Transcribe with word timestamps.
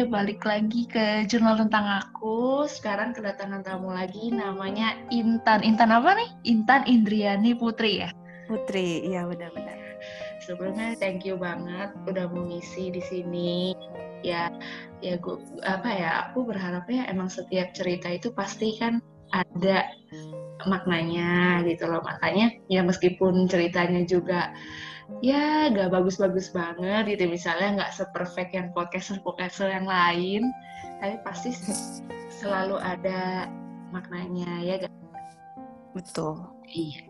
Oke, 0.00 0.16
balik 0.16 0.48
lagi 0.48 0.88
ke 0.88 1.28
jurnal 1.28 1.60
tentang 1.60 2.00
aku. 2.00 2.64
Sekarang 2.64 3.12
kedatangan 3.12 3.60
tamu 3.60 3.92
lagi 3.92 4.32
namanya 4.32 4.96
Intan. 5.12 5.60
Intan 5.60 5.92
apa 5.92 6.16
nih? 6.16 6.56
Intan 6.56 6.88
Indriani 6.88 7.52
Putri 7.52 8.00
ya? 8.00 8.08
Putri, 8.48 9.04
iya 9.04 9.28
benar-benar. 9.28 9.76
Sebelumnya 10.40 10.96
thank 10.96 11.28
you 11.28 11.36
banget 11.36 11.92
udah 12.08 12.32
mengisi 12.32 12.88
di 12.88 13.04
sini. 13.04 13.76
Ya, 14.24 14.48
ya 15.04 15.20
gue 15.20 15.36
apa 15.68 15.92
ya? 15.92 16.32
Aku 16.32 16.48
berharapnya 16.48 17.04
emang 17.04 17.28
setiap 17.28 17.76
cerita 17.76 18.08
itu 18.08 18.32
pasti 18.32 18.80
kan 18.80 19.04
ada 19.36 19.84
maknanya 20.64 21.60
gitu 21.68 21.92
loh. 21.92 22.00
Makanya 22.00 22.56
ya 22.72 22.80
meskipun 22.80 23.52
ceritanya 23.52 24.08
juga 24.08 24.48
ya 25.18 25.68
gak 25.74 25.90
bagus-bagus 25.90 26.54
banget 26.54 27.18
gitu 27.18 27.26
misalnya 27.26 27.82
nggak 27.82 27.92
seperfect 27.92 28.54
yang 28.54 28.70
podcaster-podcaster 28.72 29.68
yang 29.68 29.84
lain 29.84 30.46
tapi 31.02 31.18
pasti 31.26 31.50
selalu 32.40 32.78
ada 32.80 33.50
maknanya 33.90 34.50
ya 34.62 34.74
gak? 34.86 34.94
Betul. 35.92 36.46
Iya. 36.70 37.02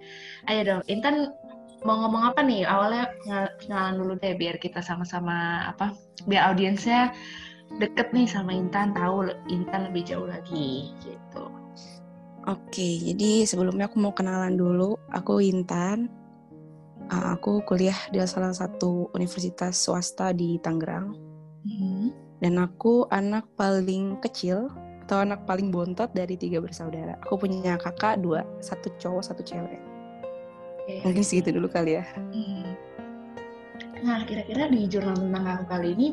Ayo 0.48 0.60
dong, 0.64 0.82
Intan 0.88 1.36
mau 1.84 2.00
ngomong 2.00 2.32
apa 2.32 2.40
nih? 2.40 2.64
Awalnya 2.64 3.12
kenalan 3.60 4.00
dulu 4.00 4.12
deh 4.16 4.36
biar 4.36 4.56
kita 4.56 4.80
sama-sama 4.80 5.68
apa? 5.68 5.92
Biar 6.24 6.52
audiensnya 6.52 7.12
deket 7.76 8.10
nih 8.16 8.26
sama 8.26 8.56
Intan, 8.56 8.96
tahu 8.96 9.28
Intan 9.52 9.92
lebih 9.92 10.08
jauh 10.08 10.26
lagi 10.26 10.96
gitu. 11.04 11.44
Oke, 12.48 12.96
jadi 13.04 13.44
sebelumnya 13.44 13.92
aku 13.92 14.00
mau 14.00 14.16
kenalan 14.16 14.56
dulu. 14.56 14.96
Aku 15.12 15.44
Intan 15.44 16.08
uh, 17.10 17.34
aku 17.34 17.60
kuliah 17.66 17.96
di 18.14 18.22
salah 18.24 18.54
satu 18.54 19.10
universitas 19.12 19.76
swasta 19.76 20.30
di 20.30 20.56
Tangerang. 20.62 21.12
Mm-hmm. 21.66 22.04
Dan 22.40 22.56
aku 22.56 23.04
anak 23.12 23.44
paling 23.58 24.16
kecil 24.24 24.72
atau 25.04 25.26
anak 25.26 25.44
paling 25.44 25.68
bontot 25.74 26.08
dari 26.16 26.38
tiga 26.38 26.62
bersaudara. 26.62 27.18
Aku 27.26 27.36
punya 27.36 27.76
kakak 27.76 28.22
dua, 28.24 28.46
satu 28.64 28.88
cowok, 28.96 29.26
satu 29.26 29.42
cewek. 29.44 29.82
Okay. 30.86 31.04
Mungkin 31.04 31.24
segitu 31.26 31.52
dulu 31.52 31.68
kali 31.68 32.00
ya. 32.00 32.04
Hmm. 32.16 32.72
Nah, 34.00 34.24
kira-kira 34.24 34.72
di 34.72 34.88
jurnal 34.88 35.18
tentang 35.18 35.44
aku 35.44 35.64
kali 35.68 35.88
ini, 35.92 36.08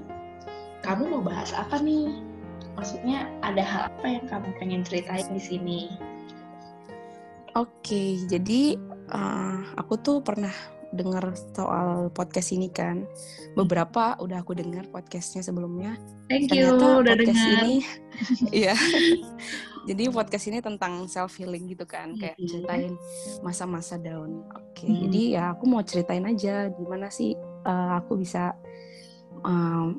kamu 0.84 1.08
mau 1.08 1.24
bahas 1.24 1.56
apa 1.56 1.80
nih? 1.80 2.20
Maksudnya 2.76 3.32
ada 3.40 3.64
hal 3.64 3.82
apa 3.88 4.06
yang 4.06 4.26
kamu 4.28 4.50
pengen 4.60 4.82
ceritain 4.84 5.30
di 5.32 5.40
sini? 5.40 5.80
Oke, 7.56 7.72
okay, 7.82 8.10
jadi 8.28 8.76
uh, 9.10 9.62
aku 9.80 9.98
tuh 9.98 10.22
pernah 10.22 10.52
dengar 10.94 11.36
soal 11.56 12.12
podcast 12.12 12.56
ini 12.56 12.72
kan. 12.72 13.04
Beberapa 13.58 14.16
udah 14.20 14.44
aku 14.44 14.56
dengar 14.56 14.88
podcastnya 14.88 15.44
sebelumnya. 15.44 15.96
Thank 16.32 16.54
you 16.56 16.76
Ternyata 16.76 17.02
udah 17.04 17.16
podcast 17.16 17.44
denger. 17.44 17.60
ini 17.64 17.76
iya. 18.66 18.76
Jadi 19.88 20.04
podcast 20.12 20.46
ini 20.52 20.60
tentang 20.60 21.08
self 21.08 21.40
healing 21.40 21.72
gitu 21.72 21.88
kan, 21.88 22.12
kayak 22.20 22.36
mm-hmm. 22.36 22.52
ceritain 22.52 22.94
masa-masa 23.40 23.96
down. 23.96 24.44
Oke, 24.52 24.84
okay, 24.84 24.92
hmm. 24.92 25.00
jadi 25.08 25.22
ya 25.32 25.44
aku 25.56 25.64
mau 25.64 25.80
ceritain 25.80 26.28
aja 26.28 26.68
gimana 26.76 27.08
sih 27.08 27.40
uh, 27.64 27.96
aku 28.04 28.20
bisa 28.20 28.52
um, 29.48 29.96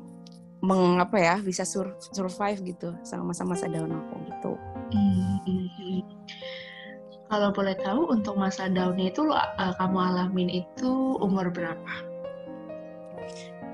mengapa 0.61 1.17
ya 1.17 1.35
bisa 1.39 1.63
sur 1.63 1.95
survive 2.13 2.59
gitu 2.75 2.91
sama 3.01 3.31
masa-masa 3.31 3.65
down 3.65 3.89
aku 3.89 4.15
gitu. 4.29 4.51
Kalau 7.29 7.53
boleh 7.53 7.77
tahu 7.77 8.09
untuk 8.09 8.41
masa 8.41 8.65
down 8.73 8.97
itu 8.97 9.29
uh, 9.29 9.73
kamu 9.77 9.97
alamin 10.01 10.49
itu 10.65 11.13
umur 11.21 11.53
berapa? 11.53 11.93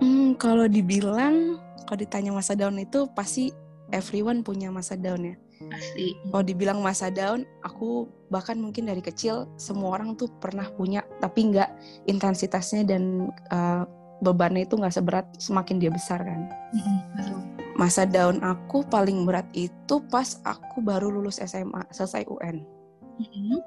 Hmm, 0.03 0.35
kalau 0.35 0.67
dibilang 0.67 1.63
kalau 1.87 1.99
ditanya 2.03 2.35
masa 2.35 2.51
down 2.59 2.75
itu 2.75 3.07
pasti 3.15 3.55
everyone 3.95 4.43
punya 4.43 4.67
masa 4.75 4.99
down 4.99 5.23
ya. 5.23 5.35
Pasti. 5.71 6.19
Kalau 6.19 6.43
dibilang 6.43 6.83
masa 6.83 7.07
down, 7.07 7.47
aku 7.63 8.11
bahkan 8.27 8.59
mungkin 8.59 8.91
dari 8.91 8.99
kecil 8.99 9.47
semua 9.55 9.95
orang 9.95 10.19
tuh 10.19 10.27
pernah 10.43 10.67
punya, 10.75 11.07
tapi 11.23 11.55
nggak 11.55 11.71
intensitasnya 12.11 12.83
dan 12.83 13.31
uh, 13.55 13.87
bebannya 14.19 14.67
itu 14.67 14.75
nggak 14.75 14.99
seberat 14.99 15.31
semakin 15.39 15.79
dia 15.79 15.95
besar 15.95 16.27
kan. 16.27 16.51
Mm-hmm. 16.75 17.79
Masa 17.79 18.03
down 18.03 18.43
aku 18.43 18.83
paling 18.83 19.23
berat 19.23 19.47
itu 19.55 20.03
pas 20.11 20.43
aku 20.43 20.83
baru 20.83 21.07
lulus 21.07 21.39
SMA, 21.39 21.87
selesai 21.95 22.27
UN 22.27 22.74
hmm 23.19 23.59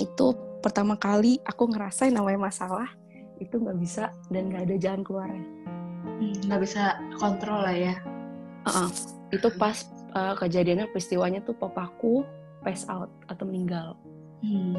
Itu 0.00 0.26
pertama 0.60 0.96
kali 0.96 1.40
aku 1.44 1.72
ngerasain 1.72 2.12
namanya 2.12 2.52
masalah 2.52 2.88
itu 3.40 3.56
nggak 3.56 3.78
bisa 3.80 4.12
dan 4.28 4.52
nggak 4.52 4.68
ada 4.68 4.76
jalan 4.76 5.02
keluarnya. 5.02 5.44
Hmm, 6.04 6.36
nggak 6.44 6.60
bisa 6.60 7.00
kontrol 7.16 7.64
lah 7.64 7.72
ya. 7.72 7.96
Uh-uh. 8.68 8.88
Itu 9.32 9.48
pas 9.56 9.88
uh, 10.12 10.36
kejadiannya 10.36 10.92
peristiwanya 10.92 11.40
tuh 11.40 11.56
papaku 11.56 12.22
pass 12.60 12.84
out 12.92 13.08
atau 13.32 13.48
meninggal. 13.48 13.96
Hmm. 14.44 14.76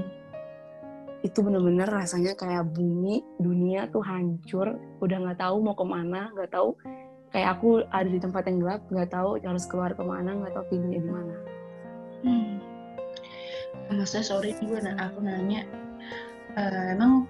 Itu 1.25 1.41
bener-bener 1.41 1.89
rasanya 1.89 2.37
kayak 2.37 2.69
bumi, 2.73 3.25
dunia 3.41 3.89
tuh 3.89 4.05
hancur, 4.05 4.77
udah 5.01 5.17
nggak 5.21 5.41
tahu 5.41 5.57
mau 5.61 5.73
ke 5.73 5.85
mana, 5.85 6.29
nggak 6.33 6.53
tahu 6.53 6.77
kayak 7.33 7.57
aku 7.57 7.81
ada 7.89 8.09
di 8.09 8.21
tempat 8.21 8.45
yang 8.45 8.61
gelap, 8.61 8.81
nggak 8.89 9.09
tahu 9.09 9.41
harus 9.41 9.65
keluar 9.65 9.93
ke 9.97 10.03
mana, 10.05 10.37
nggak 10.37 10.53
tahu 10.53 10.65
pintunya 10.69 11.01
di 11.01 11.09
mana. 11.09 11.35
Hmm 12.21 12.70
maksudnya 13.91 14.25
sorry 14.25 14.55
gue 14.59 14.79
aku 14.79 15.19
nanya 15.19 15.67
uh, 16.55 16.83
emang 16.95 17.27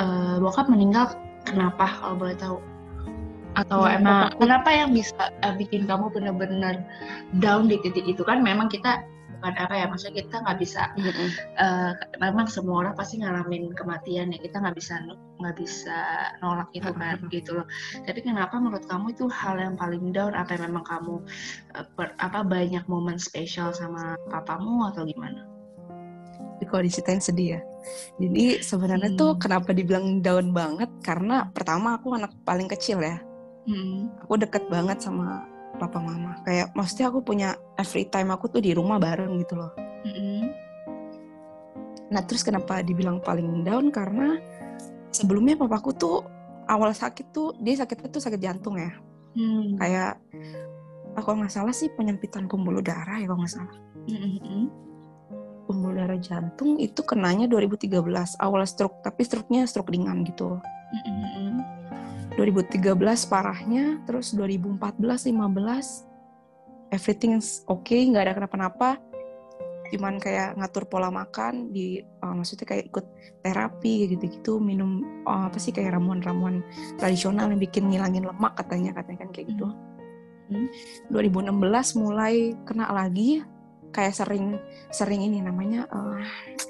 uh, 0.00 0.36
bokap 0.40 0.68
meninggal 0.68 1.16
kenapa 1.44 1.88
kalau 2.00 2.16
boleh 2.16 2.36
tahu 2.36 2.58
atau 3.54 3.86
hmm, 3.86 3.96
emang 4.02 4.20
kenapa 4.42 4.68
yang 4.74 4.90
bisa 4.90 5.30
uh, 5.46 5.54
bikin 5.54 5.86
kamu 5.86 6.10
benar-benar 6.10 6.82
down 7.38 7.70
di 7.70 7.78
titik 7.86 8.02
itu 8.02 8.26
kan 8.26 8.42
memang 8.42 8.66
kita 8.66 9.06
bukan 9.44 9.60
apa 9.60 9.74
ya 9.76 9.84
maksudnya 9.92 10.24
kita 10.24 10.40
nggak 10.40 10.56
bisa 10.56 10.88
mm-hmm. 10.96 11.28
uh, 11.60 11.92
memang 12.16 12.48
semua 12.48 12.80
orang 12.80 12.96
pasti 12.96 13.20
ngalamin 13.20 13.76
kematian 13.76 14.32
ya 14.32 14.40
kita 14.40 14.56
nggak 14.56 14.72
bisa 14.72 14.96
nggak 15.36 15.56
bisa 15.60 15.98
nolak 16.40 16.72
itu 16.72 16.88
kan 16.96 17.20
mm-hmm. 17.20 17.28
gitu 17.28 17.60
loh 17.60 17.66
tapi 18.08 18.24
kenapa 18.24 18.56
menurut 18.56 18.88
kamu 18.88 19.12
itu 19.12 19.28
hal 19.28 19.60
yang 19.60 19.76
paling 19.76 20.16
down 20.16 20.32
apa 20.32 20.56
memang 20.56 20.82
kamu 20.88 21.20
uh, 21.76 21.86
per, 21.92 22.16
apa 22.24 22.40
banyak 22.40 22.88
momen 22.88 23.20
spesial 23.20 23.76
sama 23.76 24.16
papamu 24.32 24.88
atau 24.88 25.04
gimana? 25.04 25.53
Kalau 26.74 26.90
diceritain 26.90 27.22
sedih 27.22 27.48
ya. 27.54 27.60
Jadi 28.18 28.58
sebenarnya 28.58 29.14
hmm. 29.14 29.20
tuh 29.22 29.30
kenapa 29.38 29.70
dibilang 29.70 30.18
down 30.18 30.50
banget 30.50 30.90
karena 31.06 31.46
pertama 31.54 31.94
aku 31.94 32.18
anak 32.18 32.34
paling 32.42 32.66
kecil 32.66 32.98
ya. 32.98 33.22
Hmm. 33.70 34.10
Aku 34.26 34.34
deket 34.34 34.66
banget 34.66 34.98
sama 34.98 35.46
papa 35.78 36.02
mama. 36.02 36.42
Kayak 36.42 36.74
maksudnya 36.74 37.14
aku 37.14 37.22
punya 37.22 37.54
every 37.78 38.10
time 38.10 38.34
aku 38.34 38.50
tuh 38.50 38.58
di 38.58 38.74
rumah 38.74 38.98
bareng 38.98 39.38
gitu 39.38 39.54
loh. 39.54 39.70
Hmm. 40.02 40.50
Nah 42.10 42.26
terus 42.26 42.42
kenapa 42.42 42.82
dibilang 42.82 43.22
paling 43.22 43.62
down 43.62 43.94
karena 43.94 44.34
sebelumnya 45.14 45.54
papaku 45.54 45.94
tuh 45.94 46.26
awal 46.66 46.90
sakit 46.90 47.30
tuh 47.30 47.54
dia 47.62 47.78
sakitnya 47.78 48.10
tuh 48.10 48.18
sakit 48.18 48.40
jantung 48.42 48.82
ya. 48.82 48.90
Hmm. 49.38 49.78
Kayak 49.78 50.18
aku 51.14 51.38
nggak 51.38 51.54
salah 51.54 51.70
sih 51.70 51.86
penyempitan 51.94 52.50
pembuluh 52.50 52.82
darah 52.82 53.22
ya 53.22 53.30
kalau 53.30 53.46
nggak 53.46 53.54
salah. 53.54 53.78
Hmm 54.10 54.84
pembuluh 55.64 56.04
darah 56.04 56.20
jantung 56.20 56.76
itu 56.78 57.00
kenanya 57.02 57.48
2013 57.48 57.90
awal 58.40 58.62
stroke 58.68 59.00
tapi 59.00 59.24
stroke-nya 59.24 59.64
stroke 59.64 59.90
ringan 59.90 60.22
gitu. 60.28 60.60
Mm-hmm. 60.94 61.84
2013 62.34 63.30
parahnya, 63.30 64.02
terus 64.06 64.34
2014 64.34 65.30
15 65.30 66.94
everything's 66.94 67.62
okay, 67.70 68.06
nggak 68.10 68.30
ada 68.30 68.34
kenapa-napa. 68.34 68.98
Cuman 69.94 70.18
kayak 70.18 70.58
ngatur 70.58 70.90
pola 70.90 71.12
makan 71.12 71.70
di 71.70 72.02
uh, 72.02 72.34
maksudnya 72.34 72.66
kayak 72.66 72.90
ikut 72.90 73.06
terapi 73.46 74.10
gitu-gitu, 74.10 74.58
minum 74.58 75.22
uh, 75.22 75.46
apa 75.46 75.58
sih 75.62 75.70
kayak 75.70 75.94
ramuan-ramuan 75.94 76.66
tradisional 76.98 77.46
yang 77.46 77.62
bikin 77.62 77.86
ngilangin 77.86 78.26
lemak 78.26 78.58
katanya 78.58 78.98
katanya 78.98 79.18
kan 79.26 79.30
kayak 79.30 79.46
gitu. 79.54 79.70
Mm-hmm. 80.50 81.14
2016 81.14 82.02
mulai 82.02 82.52
kena 82.66 82.90
lagi 82.90 83.46
kayak 83.94 84.10
sering 84.10 84.58
sering 84.90 85.22
ini 85.22 85.38
namanya 85.38 85.86
uh, 85.94 86.18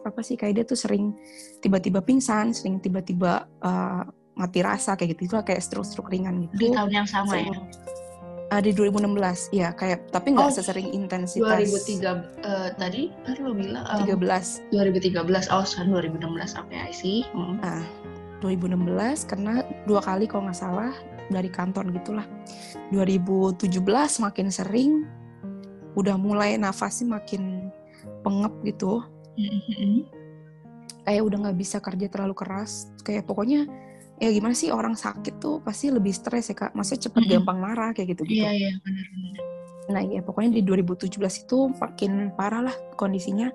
apa 0.05 0.21
sih 0.21 0.37
kayak 0.37 0.61
dia 0.61 0.65
tuh 0.69 0.76
sering 0.76 1.17
tiba-tiba 1.65 2.05
pingsan, 2.05 2.53
sering 2.53 2.76
tiba-tiba 2.85 3.49
uh, 3.65 4.05
mati 4.37 4.61
rasa 4.61 4.99
kayak 4.99 5.17
gitu 5.17 5.32
itu 5.32 5.35
kayak 5.41 5.65
stroke-stroke 5.65 6.12
ringan 6.12 6.44
gitu. 6.44 6.69
Di 6.69 6.69
tahun 6.76 6.91
yang 6.93 7.09
sama 7.09 7.41
ya. 7.41 7.56
Uh, 8.53 8.61
di 8.61 8.76
2016, 8.76 9.56
ya 9.56 9.73
kayak 9.73 10.12
tapi 10.12 10.37
nggak 10.37 10.53
oh, 10.53 10.53
sesering 10.53 10.93
intensitas. 10.93 11.65
2003 11.65 12.44
uh, 12.44 12.69
tadi 12.76 13.09
kan 13.25 13.41
lo 13.41 13.56
bilang 13.56 13.88
um, 13.88 14.05
13. 14.05 14.69
2013, 14.69 15.49
oh 15.49 15.65
sekarang 15.65 15.91
2016, 16.12 16.61
oke 16.61 16.69
okay. 16.69 17.25
Hmm. 17.32 17.56
Uh, 17.65 17.85
2016 18.44 19.25
karena 19.32 19.65
dua 19.88 20.05
kali 20.05 20.29
kalau 20.29 20.53
nggak 20.53 20.61
salah 20.61 20.93
dari 21.32 21.49
kantor 21.49 21.88
gitulah. 21.97 22.26
2017 22.93 23.65
makin 24.21 24.47
sering, 24.53 25.09
udah 25.94 26.17
mulai 26.19 26.58
nafasnya 26.58 27.19
makin 27.19 27.70
pengep 28.23 28.55
gitu. 28.67 29.02
Mm-hmm. 29.35 30.06
kayak 31.05 31.26
udah 31.26 31.38
nggak 31.44 31.58
bisa 31.58 31.82
kerja 31.82 32.06
terlalu 32.08 32.35
keras. 32.38 32.88
Kayak 33.05 33.29
pokoknya 33.29 33.69
ya 34.23 34.31
gimana 34.31 34.55
sih 34.55 34.70
orang 34.70 34.94
sakit 34.94 35.43
tuh 35.43 35.61
pasti 35.61 35.91
lebih 35.93 36.14
stres 36.14 36.49
ya 36.49 36.56
kak. 36.56 36.73
Maksudnya 36.73 37.11
cepet 37.11 37.20
mm 37.20 37.26
-hmm. 37.29 37.35
gampang 37.43 37.58
marah 37.61 37.91
kayak 37.93 38.17
gitu 38.17 38.23
gitu 38.25 38.41
iya 38.41 38.50
iya 38.55 38.70
benar-benar. 38.81 39.55
Nah 39.93 40.00
ya 40.00 40.20
pokoknya 40.25 40.56
di 40.56 40.62
2017 40.64 41.44
itu 41.44 41.58
makin 41.76 42.32
parah 42.32 42.70
lah 42.70 42.76
kondisinya. 42.97 43.52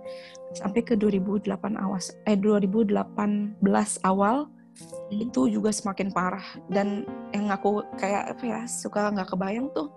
Sampai 0.53 0.81
ke 0.85 0.93
2008 0.97 1.49
awas 1.77 2.13
eh 2.25 2.37
2018 2.37 2.93
awal 4.05 4.49
hmm. 4.49 5.25
itu 5.29 5.41
juga 5.49 5.73
semakin 5.73 6.13
parah. 6.13 6.45
Dan 6.69 7.05
yang 7.33 7.49
aku 7.49 7.81
kayak 7.97 8.37
apa 8.37 8.43
ya 8.45 8.59
suka 8.69 9.09
nggak 9.09 9.29
kebayang 9.33 9.73
tuh 9.73 9.89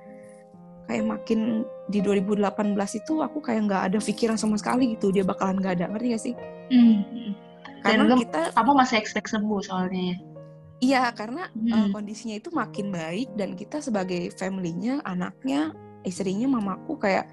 kayak 0.88 1.04
makin 1.08 1.64
di 1.90 1.99
2018 1.99 2.79
itu 3.02 3.14
aku 3.23 3.38
kayak 3.43 3.61
nggak 3.67 3.82
ada 3.90 3.99
pikiran 3.99 4.38
sama 4.38 4.55
sekali 4.55 4.94
gitu 4.94 5.11
dia 5.11 5.26
bakalan 5.26 5.58
nggak 5.58 5.75
ada 5.82 5.87
ngerti 5.90 6.06
gak 6.14 6.23
sih? 6.23 6.34
Hmm. 6.70 7.34
Karena 7.82 8.06
dan 8.06 8.19
kita 8.23 8.40
kamu 8.55 8.73
masih 8.79 8.96
expect 9.02 9.29
sembuh 9.34 9.61
soalnya 9.67 10.14
ya? 10.14 10.17
Iya 10.82 11.02
karena 11.14 11.46
hmm. 11.55 11.70
uh, 11.70 11.87
kondisinya 11.94 12.38
itu 12.38 12.50
makin 12.50 12.90
baik 12.90 13.34
dan 13.38 13.55
kita 13.55 13.79
sebagai 13.79 14.34
familynya 14.34 15.02
anaknya 15.06 15.70
istrinya 16.02 16.50
mamaku 16.50 16.99
kayak 16.99 17.31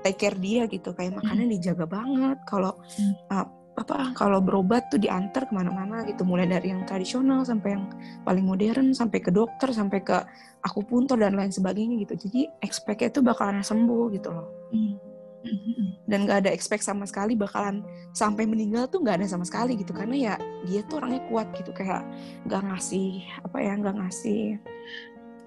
take 0.00 0.16
care 0.16 0.38
dia 0.40 0.64
gitu 0.66 0.96
kayak 0.96 1.20
makannya 1.20 1.46
hmm. 1.48 1.54
dijaga 1.60 1.84
banget 1.84 2.38
kalau 2.48 2.72
hmm. 2.96 3.14
uh, 3.28 3.46
apa 3.72 4.12
kalau 4.12 4.44
berobat 4.44 4.92
tuh 4.92 5.00
diantar 5.00 5.48
ke 5.48 5.52
mana-mana 5.56 6.04
gitu. 6.04 6.28
Mulai 6.28 6.48
dari 6.48 6.72
yang 6.72 6.84
tradisional 6.84 7.44
sampai 7.44 7.76
yang 7.76 7.88
paling 8.24 8.44
modern 8.44 8.92
sampai 8.92 9.18
ke 9.24 9.32
dokter 9.32 9.72
sampai 9.72 10.04
ke 10.04 10.16
aku 10.60 10.84
puntur 10.84 11.16
dan 11.16 11.32
lain 11.34 11.48
sebagainya 11.48 12.04
gitu. 12.04 12.28
Jadi 12.28 12.52
expect 12.60 13.00
itu 13.00 13.24
bakalan 13.24 13.64
sembuh 13.64 14.04
gitu 14.12 14.28
loh. 14.28 14.48
Hmm. 14.72 14.94
dan 16.10 16.22
gak 16.22 16.46
ada 16.46 16.54
expect 16.54 16.86
sama 16.86 17.02
sekali 17.02 17.34
bakalan 17.34 17.82
sampai 18.14 18.46
meninggal 18.46 18.86
tuh 18.86 19.02
gak 19.02 19.24
ada 19.24 19.26
sama 19.26 19.42
sekali 19.48 19.74
gitu. 19.80 19.96
Karena 19.96 20.14
ya 20.14 20.34
dia 20.68 20.84
tuh 20.86 21.00
orangnya 21.00 21.24
kuat 21.32 21.48
gitu. 21.56 21.72
Kayak 21.72 22.04
gak 22.46 22.62
ngasih 22.68 23.24
apa 23.40 23.56
ya 23.58 23.72
gak 23.80 23.96
ngasih 23.96 24.42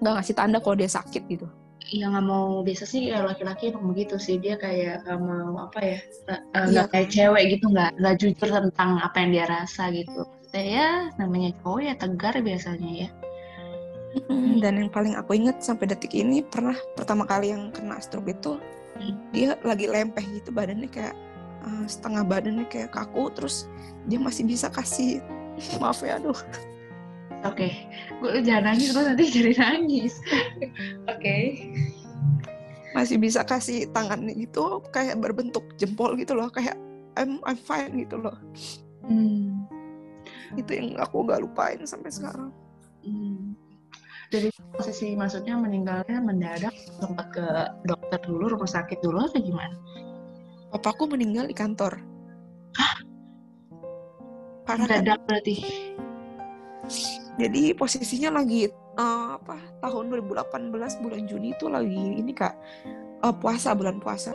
gak 0.02 0.14
ngasih 0.20 0.34
tanda 0.36 0.58
kalau 0.60 0.76
dia 0.76 0.90
sakit 0.90 1.24
gitu 1.30 1.48
ya 1.90 2.10
nggak 2.10 2.26
mau 2.26 2.60
biasa 2.66 2.84
sih 2.84 3.10
laki-laki 3.14 3.70
emang 3.70 3.94
begitu 3.94 4.16
sih. 4.18 4.36
Dia 4.42 4.58
kayak 4.58 5.06
nggak 5.06 5.18
mau 5.22 5.70
apa 5.70 5.78
ya 5.80 5.98
nggak 6.52 6.86
iya. 6.86 6.92
kayak 6.92 7.08
cewek 7.12 7.44
gitu 7.58 7.66
nggak 7.70 7.90
nggak 7.98 8.16
jujur 8.18 8.48
tentang 8.50 8.90
apa 8.98 9.16
yang 9.22 9.30
dia 9.32 9.46
rasa 9.46 9.90
gitu. 9.94 10.26
Ya 10.56 11.12
namanya 11.20 11.52
cowok 11.60 11.80
ya 11.84 11.94
tegar 12.00 12.34
biasanya 12.40 12.90
ya. 13.06 13.08
Hmm, 14.24 14.64
dan 14.64 14.80
yang 14.80 14.88
paling 14.88 15.12
aku 15.12 15.36
inget 15.36 15.60
sampai 15.60 15.92
detik 15.92 16.16
ini 16.16 16.40
pernah 16.40 16.72
pertama 16.96 17.28
kali 17.28 17.52
yang 17.52 17.68
kena 17.68 18.00
stroke 18.00 18.32
itu 18.32 18.56
hmm. 18.96 19.14
dia 19.36 19.52
lagi 19.60 19.84
lempeh 19.84 20.24
gitu 20.40 20.48
badannya 20.56 20.88
kayak 20.88 21.12
uh, 21.68 21.84
setengah 21.84 22.24
badannya 22.24 22.64
kayak 22.72 22.96
kaku 22.96 23.28
terus 23.36 23.68
dia 24.08 24.16
masih 24.16 24.48
bisa 24.48 24.72
kasih 24.72 25.20
maaf 25.80 26.00
ya 26.00 26.16
aduh 26.16 26.36
oke 27.44 27.56
okay. 27.56 27.72
gue 28.22 28.40
jangan 28.46 28.72
nangis 28.72 28.88
terus 28.94 29.06
nanti 29.10 29.24
jadi 29.28 29.52
nangis 29.60 30.14
oke 31.04 31.18
okay. 31.20 31.42
masih 32.96 33.20
bisa 33.20 33.44
kasih 33.44 33.90
tangan 33.92 34.24
itu 34.30 34.80
kayak 34.94 35.20
berbentuk 35.20 35.64
jempol 35.76 36.16
gitu 36.16 36.32
loh 36.32 36.48
kayak 36.48 36.78
I'm 37.16 37.40
I'm 37.44 37.58
fine 37.58 37.96
gitu 38.00 38.16
loh 38.20 38.36
hmm. 39.04 39.68
itu 40.56 40.70
yang 40.72 40.96
aku 41.00 41.24
gak 41.28 41.44
lupain 41.44 41.84
sampai 41.84 42.08
sekarang 42.08 42.52
hmm. 43.04 43.52
jadi 44.32 44.48
posisi 44.72 45.12
maksudnya 45.12 45.56
meninggalnya 45.60 46.20
mendadak 46.20 46.72
sempat 46.96 47.26
ke 47.32 47.46
dokter 47.84 48.20
dulu 48.24 48.56
rumah 48.56 48.68
sakit 48.68 49.00
dulu 49.04 49.28
atau 49.28 49.40
gimana 49.40 49.76
papaku 50.72 51.08
meninggal 51.08 51.48
di 51.48 51.56
kantor 51.56 52.00
Hah? 52.76 52.96
Parah 54.68 54.84
mendadak 54.84 55.24
berarti 55.24 55.56
jadi 57.36 57.76
posisinya 57.76 58.40
lagi 58.40 58.68
uh, 58.96 59.36
apa 59.36 59.56
tahun 59.84 60.12
2018 60.24 61.02
bulan 61.04 61.22
Juni 61.28 61.52
itu 61.52 61.68
lagi 61.68 62.04
ini 62.16 62.32
kak 62.32 62.56
uh, 63.22 63.34
puasa 63.36 63.76
bulan 63.76 64.00
puasa 64.00 64.32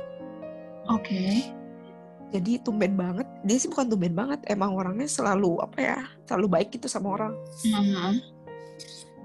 oke 0.89 1.01
okay. 1.01 1.49
jadi 2.29 2.61
tumben 2.61 2.93
banget 2.93 3.27
dia 3.45 3.57
sih 3.57 3.69
bukan 3.69 3.89
tumben 3.89 4.13
banget 4.13 4.39
emang 4.47 4.77
orangnya 4.77 5.09
selalu 5.09 5.59
apa 5.59 5.77
ya 5.81 5.99
selalu 6.29 6.47
baik 6.47 6.69
gitu 6.77 6.87
sama 6.87 7.17
orang 7.17 7.33
uh-huh. 7.73 8.13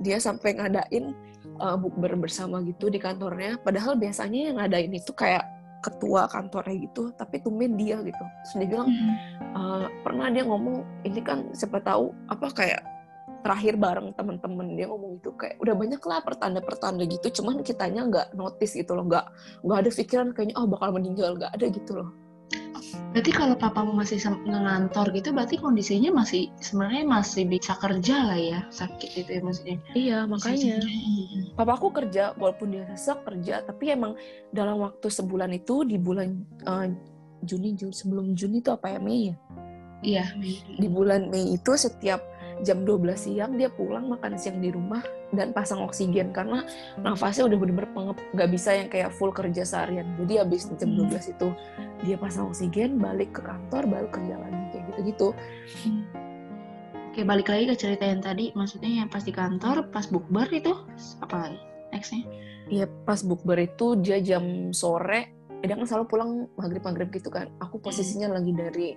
dia 0.01 0.17
sampai 0.21 0.57
ngadain 0.57 1.13
uh, 1.61 1.77
bukber 1.77 2.17
bersama 2.17 2.65
gitu 2.65 2.89
di 2.89 2.99
kantornya 2.99 3.61
padahal 3.61 3.95
biasanya 3.95 4.53
yang 4.53 4.57
ngadain 4.61 4.93
itu 4.97 5.13
kayak 5.13 5.45
ketua 5.85 6.27
kantornya 6.27 6.75
gitu 6.83 7.15
tapi 7.15 7.39
tumben 7.45 7.79
dia 7.79 8.01
gitu 8.03 8.25
terus 8.43 8.55
dia 8.59 8.69
bilang 8.75 8.91
hmm. 8.91 9.15
uh, 9.55 9.87
pernah 10.03 10.33
dia 10.33 10.43
ngomong 10.43 10.83
ini 11.07 11.21
kan 11.23 11.47
siapa 11.55 11.79
tahu 11.79 12.11
apa 12.27 12.51
kayak 12.51 12.96
terakhir 13.43 13.75
bareng 13.79 14.15
temen-temen 14.15 14.75
dia 14.75 14.87
ngomong 14.91 15.19
gitu 15.19 15.35
kayak 15.35 15.59
udah 15.63 15.75
banyak 15.75 16.03
lah 16.03 16.19
pertanda-pertanda 16.23 17.03
gitu 17.07 17.43
cuman 17.43 17.63
kitanya 17.63 18.07
nggak 18.07 18.27
notice 18.35 18.75
gitu 18.75 18.95
loh 18.95 19.07
nggak 19.07 19.27
nggak 19.63 19.79
ada 19.83 19.91
pikiran 19.91 20.29
kayaknya 20.35 20.55
oh 20.59 20.67
bakal 20.67 20.91
meninggal 20.95 21.35
nggak 21.39 21.53
ada 21.55 21.67
gitu 21.71 21.93
loh. 22.03 22.11
Berarti 23.11 23.33
kalau 23.33 23.57
papamu 23.57 23.97
masih 23.97 24.21
ngantor 24.45 25.09
gitu 25.17 25.33
berarti 25.33 25.57
kondisinya 25.57 26.13
masih 26.21 26.53
sebenarnya 26.61 27.05
masih 27.09 27.43
bisa 27.49 27.73
kerja 27.81 28.17
lah 28.29 28.39
ya 28.39 28.61
sakit 28.69 29.11
itu 29.25 29.31
ya 29.31 29.41
maksudnya? 29.41 29.77
Iya 29.97 30.19
makanya. 30.29 30.77
Papaku 31.57 31.87
kerja 31.97 32.37
walaupun 32.37 32.77
dia 32.77 32.85
sesak 32.93 33.25
kerja 33.25 33.65
tapi 33.65 33.91
emang 33.91 34.15
dalam 34.53 34.85
waktu 34.85 35.09
sebulan 35.09 35.51
itu 35.57 35.83
di 35.89 35.97
bulan 35.97 36.45
uh, 36.69 36.87
Juni 37.41 37.73
Juni 37.75 37.95
sebelum 37.97 38.37
Juni 38.37 38.61
itu 38.61 38.71
apa 38.71 38.93
ya 38.93 38.99
Mei 39.01 39.33
ya? 39.33 39.35
Iya 40.05 40.25
Mei. 40.37 40.61
Di 40.77 40.89
bulan 40.93 41.33
Mei 41.33 41.57
itu 41.57 41.73
setiap 41.73 42.21
jam 42.65 42.89
12 42.89 43.13
siang 43.17 43.53
dia 43.61 43.69
pulang 43.69 44.09
makan 44.09 44.39
siang 44.41 44.63
di 44.65 44.73
rumah 44.73 45.05
dan 45.35 45.53
pasang 45.53 45.83
oksigen 45.85 46.33
karena 46.33 46.65
nafasnya 47.01 47.51
udah 47.51 47.59
bener-bener 47.59 47.91
pengep. 47.93 48.17
Nggak 48.33 48.51
bisa 48.53 48.71
yang 48.73 48.89
kayak 48.89 49.11
full 49.13 49.35
kerja 49.35 49.67
seharian. 49.67 50.07
Jadi 50.25 50.41
habis 50.41 50.71
jam 50.81 50.91
12 50.97 51.13
hmm. 51.13 51.33
itu 51.37 51.49
dia 52.09 52.17
pasang 52.17 52.49
oksigen 52.49 52.97
balik 52.97 53.37
ke 53.37 53.43
kantor 53.45 53.83
baru 53.85 54.09
kerja 54.09 54.35
lagi 54.41 54.63
kayak 54.73 54.85
gitu-gitu. 54.95 55.29
Oke 57.13 57.21
balik 57.25 57.49
lagi 57.49 57.65
ke 57.69 57.77
cerita 57.77 58.05
yang 58.09 58.21
tadi. 58.25 58.53
Maksudnya 58.57 59.05
yang 59.05 59.09
pas 59.13 59.25
di 59.25 59.33
kantor 59.33 59.89
pas 59.93 60.09
bukber 60.09 60.49
itu 60.53 60.73
apa 61.21 61.49
lagi? 61.49 61.61
Nextnya? 61.93 62.23
Iya 62.67 62.87
pas 63.05 63.21
bukber 63.23 63.63
itu 63.63 63.97
dia 64.01 64.19
jam 64.21 64.73
sore 64.73 65.36
dia 65.65 65.75
kan 65.77 65.89
selalu 65.89 66.07
pulang 66.07 66.31
maghrib 66.59 66.83
maghrib 66.85 67.09
gitu 67.13 67.33
kan. 67.33 67.49
Aku 67.63 67.81
posisinya 67.81 68.37
lagi 68.37 68.53
dari 68.53 68.93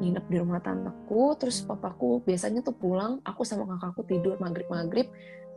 nginep 0.00 0.24
di 0.26 0.36
rumah 0.42 0.58
tanteku 0.58 1.38
terus 1.38 1.62
papaku 1.62 2.22
biasanya 2.26 2.66
tuh 2.66 2.74
pulang 2.74 3.22
aku 3.22 3.46
sama 3.46 3.66
kakakku 3.66 4.02
tidur 4.06 4.34
maghrib 4.42 4.66
maghrib 4.70 5.06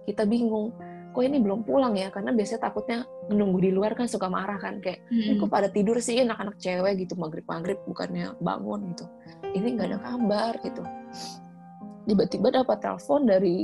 kita 0.04 0.28
bingung 0.28 0.76
kok 1.14 1.22
ini 1.22 1.38
belum 1.38 1.62
pulang 1.62 1.94
ya? 1.94 2.10
Karena 2.10 2.34
biasanya 2.34 2.62
takutnya 2.70 3.06
menunggu 3.30 3.62
di 3.62 3.70
luar 3.70 3.94
kan 3.94 4.10
suka 4.10 4.28
marah 4.28 4.58
kan 4.58 4.82
kayak 4.82 5.06
hmm. 5.14 5.38
kok 5.38 5.50
pada 5.50 5.70
tidur 5.70 6.02
sih 6.02 6.22
anak-anak 6.22 6.58
cewek? 6.58 7.06
Gitu 7.06 7.14
maghrib 7.14 7.46
maghrib 7.46 7.78
bukannya 7.86 8.34
bangun 8.42 8.94
gitu. 8.94 9.06
Ini 9.54 9.68
nggak 9.78 9.88
ada 9.94 10.00
kabar 10.02 10.54
gitu. 10.66 10.84
Tiba-tiba 12.04 12.48
dapat 12.52 12.78
telepon 12.82 13.30
dari 13.30 13.64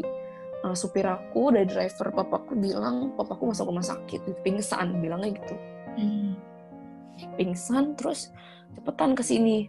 uh, 0.64 0.78
supir 0.78 1.10
aku 1.10 1.50
dari 1.52 1.66
driver 1.66 2.14
papaku 2.14 2.54
bilang 2.56 3.18
papaku 3.18 3.52
masuk 3.52 3.68
rumah 3.68 3.84
sakit 3.84 4.22
pingsan 4.46 5.02
bilangnya 5.02 5.42
gitu. 5.42 5.56
Hmm 5.98 6.49
pingsan 7.36 7.98
terus 7.98 8.32
cepetan 8.76 9.18
ke 9.18 9.24
sini 9.26 9.68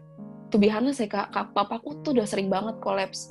tuh 0.50 0.58
biasanya 0.58 0.92
saya 0.92 1.08
kak, 1.08 1.30
kak 1.30 1.46
papaku 1.54 2.02
tuh 2.02 2.12
udah 2.18 2.26
sering 2.26 2.50
banget 2.50 2.76
kolaps 2.82 3.30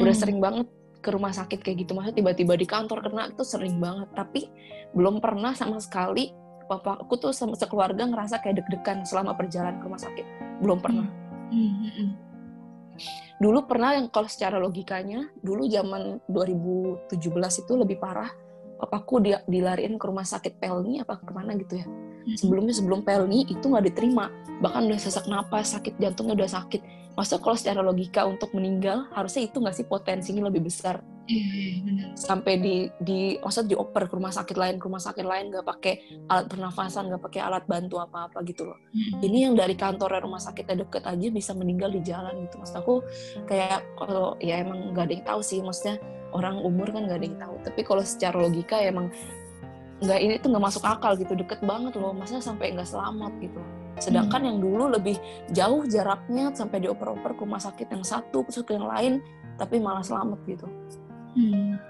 udah 0.00 0.10
hmm. 0.10 0.20
sering 0.20 0.38
banget 0.40 0.66
ke 1.04 1.12
rumah 1.12 1.30
sakit 1.36 1.60
kayak 1.60 1.84
gitu 1.84 1.92
maksudnya 1.92 2.24
tiba-tiba 2.24 2.56
di 2.56 2.66
kantor 2.66 3.04
kena 3.04 3.28
itu 3.28 3.44
sering 3.44 3.76
banget 3.76 4.08
tapi 4.16 4.48
belum 4.96 5.20
pernah 5.20 5.52
sama 5.52 5.76
sekali 5.76 6.32
papaku 6.64 7.20
tuh 7.20 7.32
sama 7.36 7.52
sekeluarga 7.60 8.08
ngerasa 8.08 8.40
kayak 8.40 8.64
deg-degan 8.64 9.04
selama 9.04 9.36
perjalanan 9.36 9.76
ke 9.78 9.84
rumah 9.84 10.00
sakit 10.00 10.26
belum 10.64 10.80
pernah 10.80 11.04
hmm. 11.52 11.52
Hmm. 11.52 11.92
hmm. 11.92 12.10
dulu 13.44 13.68
pernah 13.68 14.00
yang 14.00 14.08
kalau 14.08 14.32
secara 14.32 14.56
logikanya 14.56 15.28
dulu 15.44 15.68
zaman 15.68 16.24
2017 16.32 17.20
itu 17.36 17.72
lebih 17.76 18.00
parah 18.00 18.32
papaku 18.80 19.20
dia 19.20 19.44
dilariin 19.44 20.00
ke 20.00 20.04
rumah 20.08 20.24
sakit 20.24 20.56
Pelni 20.56 21.04
apa 21.04 21.20
ke 21.20 21.32
mana 21.36 21.52
gitu 21.60 21.84
ya 21.84 21.86
sebelumnya 22.32 22.74
sebelum 22.74 23.04
pelni 23.04 23.44
itu 23.46 23.64
nggak 23.64 23.92
diterima. 23.92 24.32
Bahkan 24.64 24.88
udah 24.88 25.00
sesak 25.00 25.28
napas 25.28 25.76
sakit 25.76 26.00
jantungnya 26.00 26.44
udah 26.44 26.50
sakit. 26.50 26.80
Masa 27.14 27.38
kalau 27.38 27.54
secara 27.54 27.78
logika 27.84 28.26
untuk 28.26 28.50
meninggal 28.56 29.06
harusnya 29.14 29.46
itu 29.46 29.62
nggak 29.62 29.76
sih 29.76 29.86
potensinya 29.86 30.50
lebih 30.50 30.66
besar? 30.66 30.98
Iya, 31.24 32.12
sampai 32.20 32.60
di 32.60 32.84
di 33.00 33.40
maksud 33.40 33.64
dioper 33.64 34.12
ke 34.12 34.12
rumah 34.12 34.28
sakit 34.28 34.60
lain 34.60 34.76
ke 34.76 34.84
rumah 34.84 35.00
sakit 35.00 35.24
lain 35.24 35.48
nggak 35.48 35.64
pakai 35.64 36.20
alat 36.28 36.52
pernafasan 36.52 37.08
nggak 37.08 37.22
pakai 37.24 37.40
alat 37.40 37.64
bantu 37.64 37.96
apa 37.96 38.28
apa 38.28 38.44
gitu 38.44 38.68
loh. 38.68 38.76
Ini 39.24 39.48
yang 39.48 39.54
dari 39.56 39.72
kantor 39.72 40.20
rumah 40.20 40.36
sakitnya 40.36 40.84
deket 40.84 41.08
aja 41.08 41.26
bisa 41.32 41.56
meninggal 41.56 41.88
di 41.96 42.04
jalan 42.04 42.44
gitu. 42.44 42.60
Maksud 42.60 42.76
aku 42.76 42.94
kayak 43.48 43.80
kalau 43.96 44.36
ya 44.36 44.60
emang 44.60 44.92
nggak 44.92 45.04
ada 45.08 45.14
yang 45.16 45.24
tahu 45.24 45.40
sih. 45.40 45.64
Maksudnya 45.64 45.96
orang 46.36 46.60
umur 46.60 46.92
kan 46.92 47.08
nggak 47.08 47.18
ada 47.22 47.26
yang 47.30 47.40
tahu. 47.40 47.54
Tapi 47.64 47.80
kalau 47.88 48.02
secara 48.04 48.36
logika 48.36 48.76
ya 48.76 48.92
emang 48.92 49.08
nggak 50.02 50.20
ini 50.20 50.34
tuh 50.42 50.48
nggak 50.50 50.64
masuk 50.64 50.84
akal 50.84 51.14
gitu 51.14 51.38
deket 51.38 51.62
banget 51.62 51.94
loh 51.98 52.10
masa 52.10 52.42
sampai 52.42 52.74
nggak 52.74 52.88
selamat 52.88 53.32
gitu. 53.38 53.60
Sedangkan 54.02 54.42
hmm. 54.42 54.48
yang 54.50 54.58
dulu 54.58 54.84
lebih 54.90 55.16
jauh 55.54 55.86
jaraknya 55.86 56.50
sampai 56.50 56.82
dioper-oper 56.82 57.34
ke 57.38 57.42
rumah 57.46 57.62
sakit 57.62 57.86
yang 57.94 58.02
satu 58.02 58.42
terus 58.46 58.66
ke 58.66 58.74
yang 58.74 58.88
lain 58.90 59.22
tapi 59.60 59.78
malah 59.78 60.02
selamat 60.02 60.40
gitu. 60.46 60.66
Hmm. 61.34 61.82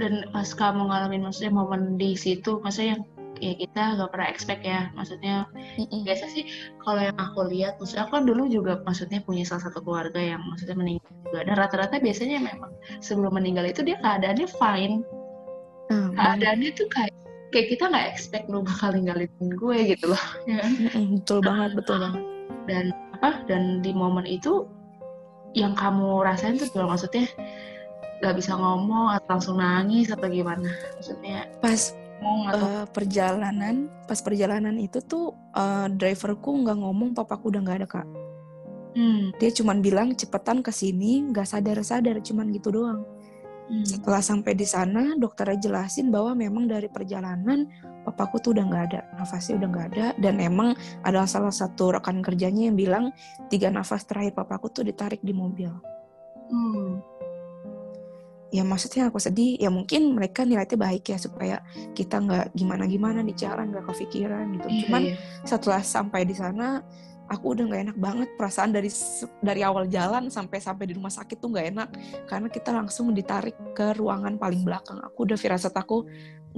dan 0.00 0.24
pas 0.32 0.48
kamu 0.56 0.88
ngalamin 0.88 1.28
maksudnya 1.28 1.52
momen 1.52 2.00
di 2.00 2.16
situ 2.16 2.64
maksudnya 2.64 2.96
yang 2.96 3.02
ya 3.44 3.52
kita 3.60 3.82
gak 4.00 4.08
pernah 4.08 4.28
expect 4.32 4.64
ya 4.64 4.88
maksudnya 4.96 5.44
mm 5.76 6.00
biasa 6.00 6.24
sih 6.32 6.48
kalau 6.80 7.04
yang 7.04 7.18
aku 7.20 7.44
lihat 7.44 7.76
maksudnya 7.76 8.08
aku 8.08 8.16
kan 8.16 8.24
dulu 8.24 8.48
juga 8.48 8.80
maksudnya 8.88 9.20
punya 9.20 9.44
salah 9.44 9.68
satu 9.68 9.84
keluarga 9.84 10.16
yang 10.16 10.40
maksudnya 10.48 10.80
meninggal 10.80 11.12
juga. 11.30 11.46
Dan 11.46 11.54
rata-rata 11.54 12.02
biasanya 12.02 12.42
memang 12.42 12.72
sebelum 12.98 13.32
meninggal 13.38 13.70
itu 13.70 13.86
dia 13.86 13.96
keadaannya 14.02 14.48
fine. 14.50 14.96
Keadaannya 15.90 16.70
tuh 16.74 16.86
kayak 16.90 17.09
kayak 17.50 17.76
kita 17.76 17.84
nggak 17.90 18.06
expect 18.14 18.46
lu 18.46 18.62
bakal 18.62 18.94
ninggalin 18.94 19.30
gue 19.38 19.78
gitu 19.94 20.10
loh. 20.10 20.24
Ya. 20.50 20.62
betul 21.18 21.38
banget 21.42 21.70
betul 21.76 21.96
banget. 21.98 22.22
Dan 22.66 22.84
apa 23.18 23.42
dan 23.50 23.82
di 23.82 23.90
momen 23.90 24.24
itu 24.24 24.66
yang 25.54 25.74
kamu 25.74 26.22
rasain 26.22 26.56
tuh 26.56 26.70
maksudnya 26.86 27.26
nggak 28.22 28.36
bisa 28.38 28.54
ngomong 28.54 29.18
atau 29.18 29.28
langsung 29.36 29.56
nangis 29.58 30.08
atau 30.14 30.30
gimana? 30.30 30.70
Maksudnya 30.98 31.50
pas 31.58 31.94
uh, 32.54 32.84
perjalanan 32.94 33.90
pas 34.06 34.20
perjalanan 34.22 34.76
itu 34.78 35.02
tuh 35.02 35.34
uh, 35.56 35.90
driverku 35.90 36.54
nggak 36.62 36.78
ngomong 36.78 37.16
papaku 37.16 37.50
udah 37.50 37.60
nggak 37.66 37.78
ada 37.82 37.88
kak. 37.88 38.08
Hmm. 38.90 39.30
dia 39.38 39.54
cuman 39.54 39.78
bilang 39.78 40.18
cepetan 40.18 40.66
ke 40.66 40.74
sini 40.74 41.22
nggak 41.30 41.46
sadar 41.46 41.78
sadar 41.86 42.18
cuman 42.26 42.50
gitu 42.50 42.74
doang 42.74 43.06
hmm. 43.70 43.86
setelah 43.86 44.18
sampai 44.18 44.58
di 44.58 44.66
sana 44.66 45.14
dokternya 45.14 45.70
jelasin 45.70 46.10
bahwa 46.10 46.34
memang 46.34 46.66
dari 46.66 46.90
perjalanan 46.90 47.70
papaku 48.02 48.42
tuh 48.42 48.50
udah 48.58 48.64
nggak 48.66 48.84
ada 48.90 49.00
nafasnya 49.14 49.62
udah 49.62 49.68
nggak 49.70 49.86
ada 49.94 50.06
dan 50.18 50.42
emang 50.42 50.74
ada 51.06 51.22
salah 51.30 51.54
satu 51.54 51.94
rekan 51.94 52.18
kerjanya 52.20 52.68
yang 52.68 52.76
bilang 52.76 53.04
tiga 53.46 53.70
nafas 53.70 54.02
terakhir 54.04 54.34
papaku 54.34 54.68
tuh 54.74 54.82
ditarik 54.82 55.22
di 55.22 55.30
mobil 55.30 55.70
hmm 56.50 57.20
ya 58.50 58.66
maksudnya 58.66 59.06
aku 59.08 59.22
sedih 59.22 59.54
ya 59.62 59.70
mungkin 59.70 60.10
mereka 60.10 60.42
nilainya 60.42 60.74
baik 60.74 61.14
ya 61.14 61.18
supaya 61.22 61.62
kita 61.94 62.18
nggak 62.18 62.46
gimana 62.58 62.84
gimana 62.90 63.22
di 63.22 63.30
jalan 63.38 63.70
nggak 63.70 63.86
kepikiran 63.86 64.58
gitu 64.58 64.68
iya, 64.68 64.78
cuman 64.86 65.02
iya. 65.06 65.16
setelah 65.46 65.82
sampai 65.86 66.26
di 66.26 66.34
sana 66.34 66.82
aku 67.30 67.54
udah 67.54 67.64
nggak 67.70 67.82
enak 67.88 67.98
banget. 68.02 68.28
Perasaan 68.34 68.74
dari 68.74 68.90
dari 69.40 69.62
awal 69.62 69.86
jalan 69.86 70.26
sampai 70.28 70.58
sampai 70.58 70.90
di 70.90 70.98
rumah 70.98 71.14
sakit 71.14 71.38
tuh 71.38 71.48
nggak 71.54 71.66
enak. 71.70 71.88
Karena 72.26 72.48
kita 72.50 72.74
langsung 72.74 73.14
ditarik 73.14 73.54
ke 73.72 73.94
ruangan 73.94 74.36
paling 74.36 74.66
belakang 74.66 74.98
aku. 74.98 75.30
Udah 75.30 75.38
firasat 75.38 75.72
aku 75.78 76.04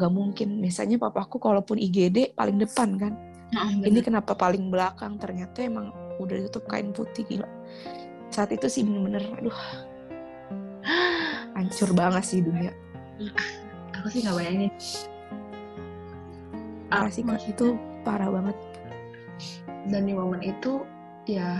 nggak 0.01 0.13
mungkin. 0.13 0.59
Misalnya 0.59 0.97
papaku 0.97 1.37
kalaupun 1.37 1.77
IGD 1.77 2.33
paling 2.33 2.57
depan 2.57 2.97
kan. 2.97 3.13
Nah, 3.53 3.69
ini 3.69 4.01
kenapa 4.01 4.33
paling 4.33 4.73
belakang? 4.73 5.21
Ternyata 5.21 5.61
emang 5.61 5.93
udah 6.17 6.41
ditutup 6.41 6.65
kain 6.65 6.89
putih 6.97 7.29
gila. 7.29 7.49
Saat 8.33 8.57
itu 8.57 8.65
sih 8.73 8.81
bener-bener 8.81 9.29
aduh. 9.37 9.59
Hancur 11.53 11.93
banget 11.93 12.25
sih 12.25 12.41
dunia. 12.41 12.73
Aku 14.01 14.09
sih 14.09 14.25
nggak 14.25 14.41
bayangin. 14.41 14.73
Parah 16.89 17.13
sih 17.13 17.25
itu 17.25 17.77
parah 18.05 18.29
banget 18.29 18.57
dan 19.91 20.03
di 20.07 20.15
momen 20.15 20.43
itu 20.45 20.87
ya 21.27 21.59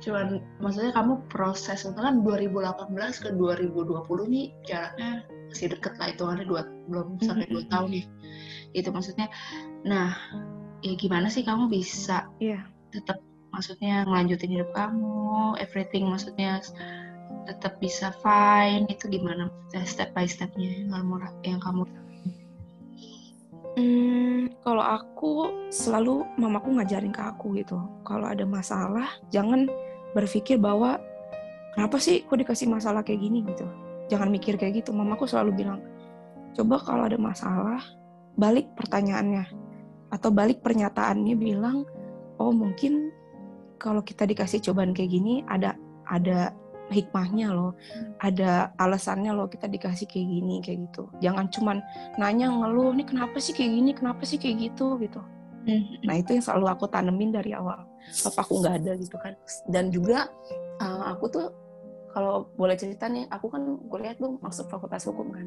cuman 0.00 0.40
maksudnya 0.60 0.92
kamu 0.92 1.20
proses 1.28 1.84
itu 1.84 1.92
kan 1.92 2.24
2018 2.24 2.96
ke 2.96 3.28
2020 3.36 4.32
nih 4.32 4.46
jaraknya 4.64 5.24
masih 5.52 5.72
deket 5.72 5.94
lah 6.00 6.08
itu 6.12 6.22
ada 6.24 6.44
dua 6.44 6.62
belum 6.88 7.20
sampai 7.20 7.48
dua 7.48 7.64
tahun 7.68 7.90
ya 8.00 8.04
itu 8.76 8.88
maksudnya. 8.92 9.32
Nah 9.88 10.12
ya 10.84 10.92
gimana 11.00 11.32
sih 11.32 11.42
kamu 11.42 11.72
bisa 11.72 12.28
yeah. 12.38 12.64
tetap 12.92 13.20
maksudnya 13.50 14.04
ngelanjutin 14.04 14.52
hidup 14.52 14.70
kamu 14.76 15.56
everything 15.56 16.04
maksudnya 16.12 16.60
tetap 17.48 17.80
bisa 17.80 18.12
fine 18.20 18.84
itu 18.92 19.08
gimana? 19.08 19.48
Step 19.88 20.12
by 20.12 20.28
stepnya 20.28 20.84
yang 20.84 20.90
kamu 20.92 21.14
yang 21.44 21.60
kamu 21.64 21.88
Hmm, 23.76 24.48
kalau 24.64 24.80
aku 24.80 25.52
selalu 25.68 26.24
mamaku 26.40 26.80
ngajarin 26.80 27.12
ke 27.12 27.20
aku 27.20 27.60
gitu. 27.60 27.76
Kalau 28.08 28.24
ada 28.24 28.48
masalah, 28.48 29.08
jangan 29.28 29.68
berpikir 30.16 30.56
bahwa 30.56 30.96
kenapa 31.76 32.00
sih 32.00 32.24
kok 32.24 32.40
dikasih 32.40 32.72
masalah 32.72 33.04
kayak 33.04 33.20
gini 33.20 33.44
gitu. 33.44 33.68
Jangan 34.08 34.32
mikir 34.32 34.56
kayak 34.56 34.80
gitu. 34.80 34.96
Mamaku 34.96 35.28
selalu 35.28 35.60
bilang, 35.60 35.84
coba 36.56 36.80
kalau 36.80 37.04
ada 37.04 37.20
masalah, 37.20 37.84
balik 38.40 38.72
pertanyaannya 38.80 39.44
atau 40.08 40.32
balik 40.32 40.64
pernyataannya 40.64 41.36
bilang, 41.36 41.84
oh 42.40 42.52
mungkin 42.56 43.12
kalau 43.76 44.00
kita 44.00 44.24
dikasih 44.24 44.64
cobaan 44.64 44.96
kayak 44.96 45.12
gini 45.12 45.44
ada 45.52 45.76
ada 46.08 46.54
hikmahnya 46.90 47.50
loh 47.50 47.74
ada 48.22 48.70
alasannya 48.78 49.34
loh 49.34 49.50
kita 49.50 49.66
dikasih 49.66 50.06
kayak 50.06 50.26
gini 50.26 50.56
kayak 50.62 50.78
gitu. 50.90 51.10
Jangan 51.18 51.50
cuman 51.50 51.76
nanya 52.18 52.50
ngeluh 52.50 52.94
ini 52.94 53.04
kenapa 53.06 53.36
sih 53.42 53.54
kayak 53.54 53.72
gini? 53.74 53.90
Kenapa 53.94 54.22
sih 54.22 54.38
kayak 54.38 54.56
gitu? 54.70 54.94
gitu. 55.02 55.20
Nah 56.06 56.14
itu 56.14 56.38
yang 56.38 56.44
selalu 56.46 56.66
aku 56.70 56.86
tanemin 56.86 57.34
dari 57.34 57.50
awal. 57.50 57.82
Aku 58.38 58.62
nggak 58.62 58.86
ada 58.86 58.92
gitu 58.94 59.18
kan. 59.18 59.34
Dan 59.66 59.90
juga 59.90 60.30
uh, 60.78 61.10
aku 61.10 61.26
tuh 61.26 61.46
kalau 62.14 62.48
boleh 62.54 62.78
cerita 62.78 63.10
nih 63.10 63.26
aku 63.28 63.50
kan 63.50 63.62
kuliah 63.90 64.14
tuh 64.14 64.38
masuk 64.38 64.70
fakultas 64.70 65.04
hukum 65.10 65.34
kan. 65.34 65.46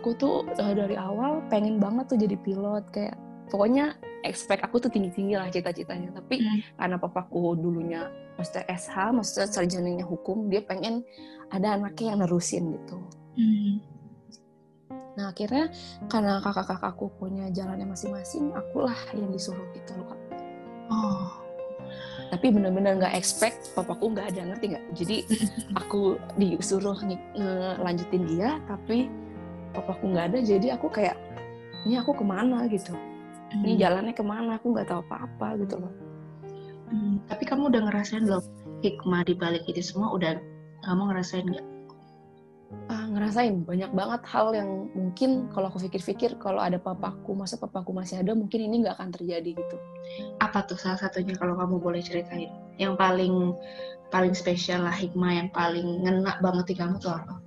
Aku 0.00 0.16
tuh 0.16 0.48
uh, 0.56 0.74
dari 0.74 0.96
awal 0.96 1.44
pengen 1.52 1.76
banget 1.76 2.08
tuh 2.08 2.18
jadi 2.18 2.36
pilot 2.40 2.84
kayak 2.90 3.14
pokoknya 3.52 3.94
expect 4.24 4.64
aku 4.64 4.80
tuh 4.80 4.88
tinggi-tinggi 4.88 5.36
lah 5.36 5.52
cita-citanya. 5.52 6.16
Tapi 6.16 6.40
hmm. 6.40 6.80
karena 6.80 6.96
papaku 6.96 7.60
dulunya 7.60 8.08
maksudnya 8.34 8.64
SH 8.70 8.96
maksudnya 9.14 9.46
sarjananya 9.50 10.04
hukum 10.06 10.50
dia 10.50 10.62
pengen 10.62 11.06
ada 11.50 11.78
anaknya 11.78 12.14
yang 12.14 12.20
nerusin 12.26 12.74
gitu. 12.74 12.98
Hmm. 13.34 13.82
nah 15.14 15.30
akhirnya 15.30 15.70
karena 16.10 16.42
kakak-kakakku 16.42 17.06
punya 17.22 17.46
jalannya 17.54 17.86
masing-masing 17.86 18.50
akulah 18.50 18.98
yang 19.14 19.30
disuruh 19.30 19.62
gitu 19.70 19.94
loh 19.94 20.10
kak. 20.10 20.20
Oh. 20.90 21.30
Tapi 22.34 22.50
benar-benar 22.50 22.98
nggak 22.98 23.14
expect 23.14 23.70
papaku 23.78 24.10
nggak 24.10 24.34
ada 24.34 24.50
ngerti 24.50 24.74
nggak? 24.74 24.84
Jadi 24.98 25.16
aku 25.80 26.18
disuruh 26.34 26.98
ngelanjutin 27.38 28.26
dia 28.26 28.58
tapi 28.66 29.06
papaku 29.70 30.10
nggak 30.10 30.34
ada 30.34 30.38
jadi 30.42 30.74
aku 30.74 30.90
kayak 30.90 31.14
ini 31.86 31.94
aku 31.94 32.10
ke 32.10 32.24
mana? 32.26 32.66
gitu. 32.66 32.90
Ini 33.54 33.78
hmm. 33.78 33.82
jalannya 33.86 34.14
ke 34.18 34.24
mana? 34.26 34.58
Aku 34.58 34.74
nggak 34.74 34.90
tahu 34.90 34.98
apa-apa 35.06 35.62
gitu 35.62 35.78
loh 35.78 36.03
hmm, 36.90 37.14
tapi 37.30 37.44
kamu 37.48 37.72
udah 37.72 37.82
ngerasain 37.88 38.24
belum 38.26 38.44
hikmah 38.84 39.22
di 39.24 39.34
balik 39.36 39.64
itu 39.68 39.80
semua? 39.80 40.12
Udah 40.12 40.36
kamu 40.84 41.12
ngerasain 41.12 41.46
nggak? 41.48 41.66
Ah, 42.90 43.06
ngerasain 43.06 43.64
banyak 43.64 43.90
banget 43.94 44.22
hal 44.28 44.52
yang 44.52 44.90
mungkin 44.92 45.48
kalau 45.54 45.70
aku 45.70 45.88
pikir-pikir 45.88 46.36
kalau 46.42 46.60
ada 46.60 46.76
papaku 46.76 47.32
masa 47.32 47.56
papaku 47.56 47.94
masih 47.94 48.20
ada 48.20 48.34
mungkin 48.34 48.60
ini 48.60 48.84
nggak 48.84 48.98
akan 48.98 49.10
terjadi 49.14 49.56
gitu. 49.56 49.76
Apa 50.42 50.66
tuh 50.68 50.76
salah 50.76 51.00
satunya 51.00 51.32
kalau 51.38 51.56
kamu 51.56 51.80
boleh 51.80 52.02
ceritain? 52.02 52.50
Yang 52.76 52.94
paling 52.98 53.34
paling 54.12 54.34
spesial 54.36 54.84
lah 54.84 54.94
hikmah 54.94 55.32
yang 55.32 55.48
paling 55.54 56.04
ngena 56.04 56.36
banget 56.44 56.70
di 56.70 56.74
kamu 56.76 56.98
tuh 57.00 57.14
apa? 57.14 57.40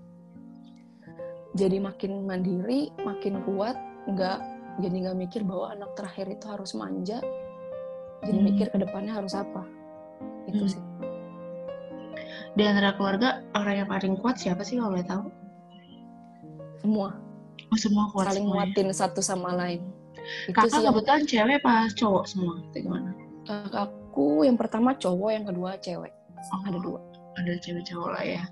Jadi 1.53 1.77
makin 1.81 2.25
mandiri 2.25 2.89
makin 3.03 3.43
kuat 3.45 3.77
nggak 4.07 4.39
jadi 4.81 4.95
nggak 5.09 5.17
mikir 5.17 5.41
bahwa 5.43 5.73
anak 5.73 5.91
terakhir 5.97 6.29
itu 6.29 6.45
harus 6.49 6.71
manja 6.77 7.17
jadi 8.25 8.37
hmm. 8.37 8.45
mikir 8.49 8.67
ke 8.73 8.77
depannya 8.81 9.13
harus 9.13 9.33
apa? 9.37 9.61
Itu 10.49 10.65
hmm. 10.65 10.71
sih. 10.71 10.83
Di 12.57 12.63
antara 12.65 12.97
keluarga 12.97 13.45
orang 13.53 13.85
yang 13.85 13.89
paling 13.89 14.17
kuat 14.17 14.41
siapa 14.41 14.65
sih 14.65 14.81
kalau 14.81 14.97
boleh 14.97 15.05
tahu? 15.05 15.23
Semua. 16.81 17.09
Oh, 17.67 17.77
semua 17.77 18.05
kuat 18.09 18.31
saling 18.31 18.47
muatin 18.47 18.89
satu 18.89 19.21
sama 19.21 19.53
lain. 19.53 19.85
Itu 20.49 20.57
kakak 20.57 20.81
kebetulan 20.81 21.21
yang... 21.23 21.29
cewek 21.29 21.59
pas 21.61 21.91
cowok 21.93 22.23
semua 22.25 22.53
itu 22.63 22.77
gimana? 22.87 23.11
Kakakku 23.45 24.47
yang 24.47 24.57
pertama 24.57 24.97
cowok 24.97 25.29
yang 25.29 25.45
kedua 25.45 25.77
cewek. 25.77 26.13
Oh, 26.53 26.61
ada 26.65 26.79
dua. 26.79 26.99
ada 27.37 27.53
cewek 27.61 27.85
cowok 27.85 28.09
lah 28.17 28.23
ya. 28.25 28.43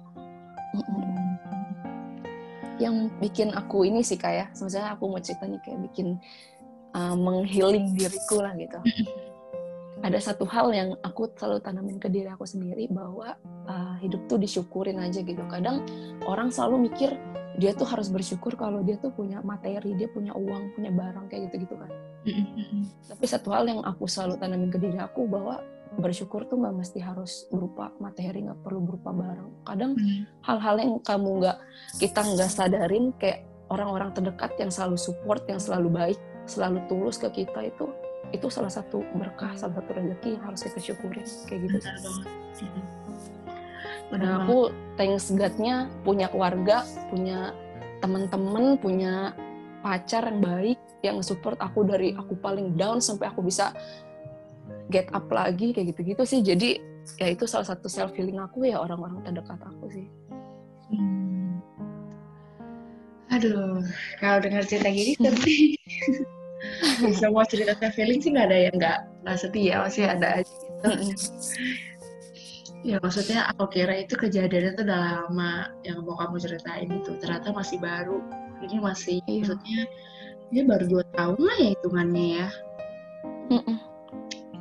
Mm 0.77 0.83
-mm 0.85 1.25
yang 2.77 3.07
bikin 3.23 3.55
aku 3.55 3.87
ini 3.87 4.03
sih 4.03 4.19
kayak 4.19 4.51
ya. 4.51 4.55
sebenarnya 4.55 4.91
aku 4.95 5.03
mau 5.07 5.21
cerita 5.23 5.47
nih 5.47 5.59
kayak 5.63 5.79
bikin 5.91 6.19
uh, 6.91 7.15
menghealing 7.15 7.95
diriku 7.95 8.43
lah 8.43 8.51
gitu 8.59 8.79
ada 10.03 10.19
satu 10.19 10.43
hal 10.47 10.73
yang 10.75 10.89
aku 11.03 11.31
selalu 11.39 11.63
tanamin 11.63 11.97
ke 11.99 12.11
diri 12.11 12.27
aku 12.27 12.43
sendiri 12.43 12.91
bahwa 12.91 13.37
uh, 13.69 13.95
hidup 14.03 14.27
tuh 14.27 14.39
disyukurin 14.39 14.99
aja 14.99 15.23
gitu. 15.23 15.39
Kadang 15.47 15.85
orang 16.27 16.51
selalu 16.51 16.91
mikir 16.91 17.15
dia 17.55 17.71
tuh 17.71 17.87
harus 17.87 18.11
bersyukur 18.11 18.59
kalau 18.59 18.83
dia 18.83 18.99
tuh 18.99 19.15
punya 19.15 19.39
materi 19.39 19.95
dia 19.95 20.11
punya 20.11 20.35
uang 20.35 20.75
punya 20.75 20.91
barang 20.91 21.31
kayak 21.31 21.47
gitu 21.47 21.63
gitu 21.63 21.75
kan 21.79 21.87
tapi 23.07 23.25
satu 23.29 23.53
hal 23.53 23.63
yang 23.63 23.79
aku 23.85 24.09
selalu 24.09 24.35
tanamin 24.35 24.67
ke 24.67 24.75
diri 24.75 24.99
aku 24.99 25.23
bahwa 25.23 25.61
bersyukur 25.95 26.43
tuh 26.51 26.59
nggak 26.59 26.75
mesti 26.75 26.99
harus 26.99 27.47
berupa 27.47 27.93
materi 28.03 28.43
nggak 28.43 28.59
perlu 28.67 28.83
berupa 28.83 29.15
barang. 29.15 29.63
Kadang 29.63 29.95
hmm. 29.95 30.43
hal-hal 30.43 30.75
yang 30.75 30.93
kamu 30.99 31.29
nggak 31.39 31.57
kita 32.03 32.19
nggak 32.19 32.51
sadarin 32.51 33.15
kayak 33.15 33.47
orang-orang 33.71 34.11
terdekat 34.11 34.51
yang 34.59 34.67
selalu 34.67 34.99
support 34.99 35.47
yang 35.47 35.61
selalu 35.61 35.89
baik 35.93 36.19
selalu 36.45 36.83
tulus 36.91 37.17
ke 37.17 37.29
kita 37.31 37.71
itu 37.71 37.87
itu 38.35 38.47
salah 38.51 38.71
satu 38.71 39.01
berkah 39.15 39.55
salah 39.55 39.79
satu 39.79 39.89
rezeki 39.95 40.39
yang 40.39 40.43
harus 40.43 40.61
kita 40.63 40.79
syukuri. 40.79 41.23
Kayak 41.47 41.59
gitu. 41.67 41.77
Benar 41.79 41.97
banget. 42.03 42.27
Dan 44.15 44.21
aku 44.37 44.57
thanks 44.95 45.33
God-nya 45.33 45.89
punya 46.05 46.27
keluarga 46.29 46.85
punya 47.09 47.51
teman-teman 47.99 48.77
punya 48.77 49.33
pacar 49.81 50.29
yang 50.29 50.39
baik 50.41 50.79
yang 51.01 51.17
support 51.21 51.57
aku 51.61 51.85
dari 51.85 52.13
aku 52.13 52.37
paling 52.37 52.73
down 52.77 53.01
sampai 53.01 53.29
aku 53.29 53.45
bisa 53.45 53.73
get 54.89 55.09
up 55.13 55.25
lagi 55.29 55.73
kayak 55.73 55.93
gitu-gitu 55.93 56.23
sih. 56.23 56.39
Jadi 56.45 56.77
ya 57.17 57.29
itu 57.33 57.45
salah 57.45 57.65
satu 57.65 57.85
self 57.85 58.13
healing 58.17 58.41
aku 58.41 58.65
ya 58.65 58.81
orang-orang 58.81 59.21
terdekat 59.25 59.61
aku 59.61 59.85
sih. 59.93 60.07
Hmm. 60.85 61.57
aduh 63.33 63.81
kalau 64.21 64.37
dengar 64.37 64.61
cerita 64.69 64.85
gini 64.93 65.17
semua 67.21 67.43
cerita 67.47 67.73
self 67.77 67.95
healing 67.95 68.19
sih 68.21 68.31
nggak 68.33 68.47
ada 68.51 68.59
yang 68.69 68.75
nggak 68.77 68.99
nggak 69.25 69.37
sedih 69.39 69.65
ya 69.73 69.75
masih 69.83 70.03
ada 70.07 70.27
aja 70.41 70.53
gitu. 70.53 70.89
Ya 72.85 73.01
maksudnya 73.01 73.49
aku 73.49 73.65
kira 73.73 74.05
itu 74.05 74.13
kejadiannya 74.13 74.77
tuh 74.77 74.85
udah 74.85 75.01
lama 75.25 75.73
yang 75.81 76.05
mau 76.05 76.13
kamu 76.21 76.37
ceritain 76.37 76.85
itu. 76.85 77.17
Ternyata 77.17 77.49
masih 77.49 77.81
baru. 77.81 78.21
Ini 78.61 78.77
masih 78.77 79.17
iya. 79.25 79.41
maksudnya 79.41 79.79
dia 80.53 80.63
baru 80.69 80.85
dua 80.85 81.03
tahun 81.17 81.39
lah 81.41 81.57
ya 81.57 81.69
hitungannya 81.73 82.25
ya. 82.37 82.47
Mm 83.49 83.61
-mm 83.65 83.77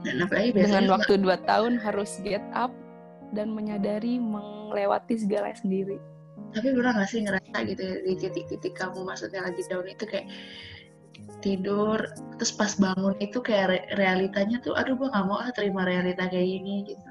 dan 0.04 0.20
apalagi 0.20 0.52
dengan 0.52 0.84
waktu 0.92 1.16
dua 1.16 1.40
tahun 1.49 1.80
harus 1.80 2.20
get 2.23 2.44
up 2.52 2.70
dan 3.32 3.50
menyadari 3.56 4.20
melewati 4.20 5.16
segala 5.16 5.50
sendiri. 5.56 5.96
Tapi 6.54 6.70
pernah 6.70 6.94
gak 6.94 7.11
sih 7.11 7.25
ngerasa 7.25 7.56
gitu 7.66 7.82
ya, 7.82 7.96
di 8.04 8.14
titik-titik 8.14 8.78
kamu 8.78 9.02
maksudnya 9.02 9.42
lagi 9.42 9.64
down 9.66 9.88
itu 9.90 10.06
kayak 10.06 10.28
tidur 11.44 11.99
terus 12.40 12.52
pas 12.56 12.73
bangun 12.80 13.14
itu 13.21 13.38
kayak 13.44 13.66
re 13.68 13.78
realitanya 14.00 14.59
tuh 14.64 14.73
aduh 14.75 14.97
gue 14.97 15.09
gak 15.12 15.26
mau 15.28 15.38
ah 15.38 15.52
terima 15.52 15.85
realita 15.85 16.26
kayak 16.26 16.49
gini 16.49 16.75
gitu 16.88 17.09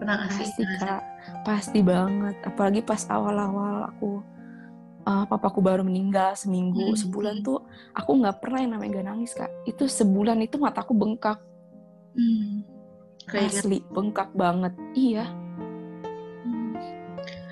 pernah 0.00 0.26
gak 0.26 0.32
sih 0.32 0.46
pasti 0.48 0.64
kak 0.80 1.02
pasti 1.44 1.78
banget 1.84 2.36
apalagi 2.42 2.80
pas 2.80 3.04
awal-awal 3.12 3.92
aku 3.92 4.24
uh, 5.06 5.24
papaku 5.28 5.60
baru 5.60 5.84
meninggal 5.84 6.32
seminggu 6.34 6.92
hmm. 6.92 6.98
sebulan 6.98 7.44
tuh 7.44 7.62
aku 7.92 8.10
nggak 8.24 8.40
pernah 8.40 8.58
yang 8.64 8.72
namanya 8.74 8.90
gak 9.00 9.08
nangis 9.12 9.32
kak 9.36 9.52
itu 9.68 9.84
sebulan 9.86 10.40
itu 10.40 10.56
mataku 10.56 10.96
bengkak 10.96 11.38
Hmm. 12.14 12.62
Asli 13.34 13.82
bengkak 13.90 14.30
banget. 14.38 14.72
Iya. 14.94 15.26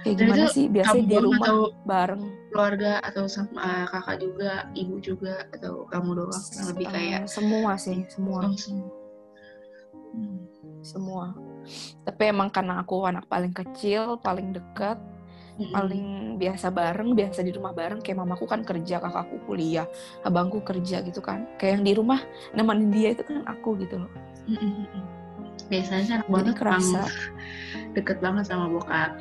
Hmm. 0.02 0.18
Kayak 0.18 0.18
gimana 0.18 0.44
sih? 0.50 0.66
Biasanya 0.66 1.06
di 1.06 1.16
rumah 1.22 1.46
atau 1.46 1.60
bareng 1.86 2.22
keluarga 2.52 3.00
atau 3.00 3.24
sama 3.30 3.88
kakak 3.88 4.16
juga, 4.20 4.68
ibu 4.76 5.00
juga 5.00 5.48
atau 5.54 5.88
kamu 5.88 6.10
doang? 6.20 6.42
Lebih 6.74 6.86
uh, 6.86 6.92
kayak 6.92 7.22
semua 7.30 7.72
sih, 7.80 7.98
semua. 8.10 8.40
Oh, 8.44 8.54
semua. 8.58 8.90
Hmm. 10.12 10.40
Semua. 10.82 11.24
Tapi 12.02 12.22
emang 12.28 12.50
karena 12.50 12.82
aku 12.82 13.06
anak 13.06 13.24
paling 13.30 13.54
kecil, 13.54 14.18
paling 14.20 14.52
dekat, 14.52 14.98
hmm 15.56 15.70
paling 15.70 16.06
biasa 16.42 16.74
bareng, 16.74 17.14
biasa 17.14 17.44
di 17.46 17.54
rumah 17.54 17.70
bareng. 17.70 18.02
Kayak 18.02 18.26
mamaku 18.26 18.44
kan 18.50 18.66
kerja, 18.66 18.98
kakakku 18.98 19.46
kuliah, 19.46 19.86
abangku 20.26 20.60
kerja 20.66 21.00
gitu 21.06 21.22
kan. 21.22 21.46
Kayak 21.56 21.80
yang 21.80 21.84
di 21.86 21.92
rumah 21.96 22.20
nemenin 22.52 22.90
dia 22.90 23.08
itu 23.14 23.22
kan 23.22 23.46
aku 23.46 23.78
gitu 23.78 24.02
loh. 24.02 24.12
Biasanya 25.70 26.20
anak 26.20 26.28
banget 26.28 26.54
kerasa 26.58 27.02
deket 27.94 28.18
banget 28.20 28.44
sama 28.50 28.68
bokap. 28.68 29.16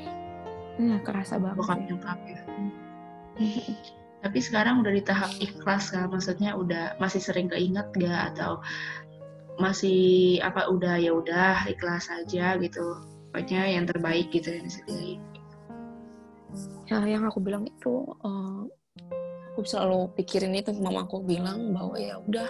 Iya, 0.79 0.97
kerasa 1.03 1.35
banget. 1.41 1.57
Bokap 1.59 1.79
nyokap 1.87 2.19
ya. 2.27 2.41
Tapi 4.23 4.37
sekarang 4.37 4.85
udah 4.85 4.93
di 4.93 5.01
tahap 5.01 5.33
ikhlas 5.41 5.89
kan, 5.89 6.13
maksudnya 6.13 6.53
udah 6.53 6.95
masih 7.01 7.17
sering 7.17 7.49
keinget 7.49 7.89
gak 7.97 8.37
atau 8.37 8.61
masih 9.57 10.37
apa 10.45 10.69
udah 10.69 11.01
ya 11.01 11.11
udah 11.11 11.65
ikhlas 11.65 12.07
aja 12.13 12.55
gitu. 12.61 13.01
Pokoknya 13.33 13.65
yang 13.79 13.89
terbaik 13.89 14.29
gitu 14.29 14.53
yang 14.53 14.67
disediain. 14.69 15.21
Ya, 16.91 16.99
yang 17.07 17.23
aku 17.23 17.39
bilang 17.39 17.63
itu 17.63 18.03
uh, 18.21 18.67
aku 19.51 19.67
selalu 19.67 20.11
pikirin 20.15 20.55
itu 20.55 20.71
mama 20.79 21.03
aku 21.03 21.23
bilang 21.23 21.75
bahwa 21.75 21.99
ya 21.99 22.19
udah 22.23 22.47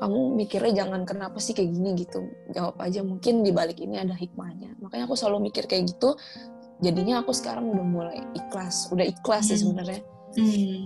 kamu 0.00 0.20
mikirnya 0.36 0.84
jangan 0.84 1.04
kenapa 1.04 1.36
sih 1.40 1.52
kayak 1.52 1.76
gini 1.76 1.90
gitu 2.02 2.24
jawab 2.56 2.80
aja 2.80 3.04
mungkin 3.04 3.44
di 3.44 3.52
balik 3.52 3.78
ini 3.84 4.00
ada 4.00 4.16
hikmahnya 4.16 4.74
makanya 4.80 5.04
aku 5.04 5.14
selalu 5.14 5.52
mikir 5.52 5.68
kayak 5.68 5.92
gitu 5.92 6.16
jadinya 6.78 7.22
aku 7.22 7.34
sekarang 7.34 7.66
udah 7.70 7.86
mulai 7.86 8.18
ikhlas 8.34 8.90
udah 8.94 9.06
ikhlas 9.06 9.46
hmm. 9.46 9.50
sih 9.50 9.58
sebenarnya 9.62 10.00
hmm. 10.38 10.80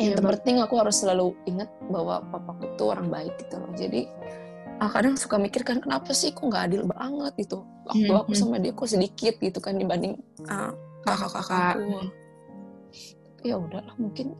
yang 0.00 0.12
ya, 0.12 0.16
terpenting 0.16 0.56
aku 0.64 0.74
harus 0.80 0.96
selalu 1.00 1.36
ingat 1.44 1.68
bahwa 1.92 2.24
papaku 2.32 2.64
tuh 2.80 2.92
orang 2.96 3.12
baik 3.12 3.36
gitu 3.36 3.60
loh 3.60 3.72
jadi 3.76 4.08
ah, 4.80 4.88
kadang 4.88 5.14
suka 5.20 5.36
mikir 5.36 5.60
kan 5.60 5.84
kenapa 5.84 6.16
sih 6.16 6.32
kok 6.32 6.40
nggak 6.40 6.72
adil 6.72 6.88
banget 6.88 7.32
gitu 7.36 7.68
waktu 7.84 8.08
hmm. 8.08 8.20
aku 8.24 8.32
hmm. 8.32 8.40
sama 8.40 8.56
dia 8.56 8.72
kok 8.72 8.88
sedikit 8.88 9.34
gitu 9.40 9.58
kan 9.60 9.76
dibanding 9.76 10.16
uh, 10.48 10.72
kakak-kakakku 11.04 12.08
ya 13.40 13.56
udahlah 13.56 13.96
mungkin 13.96 14.36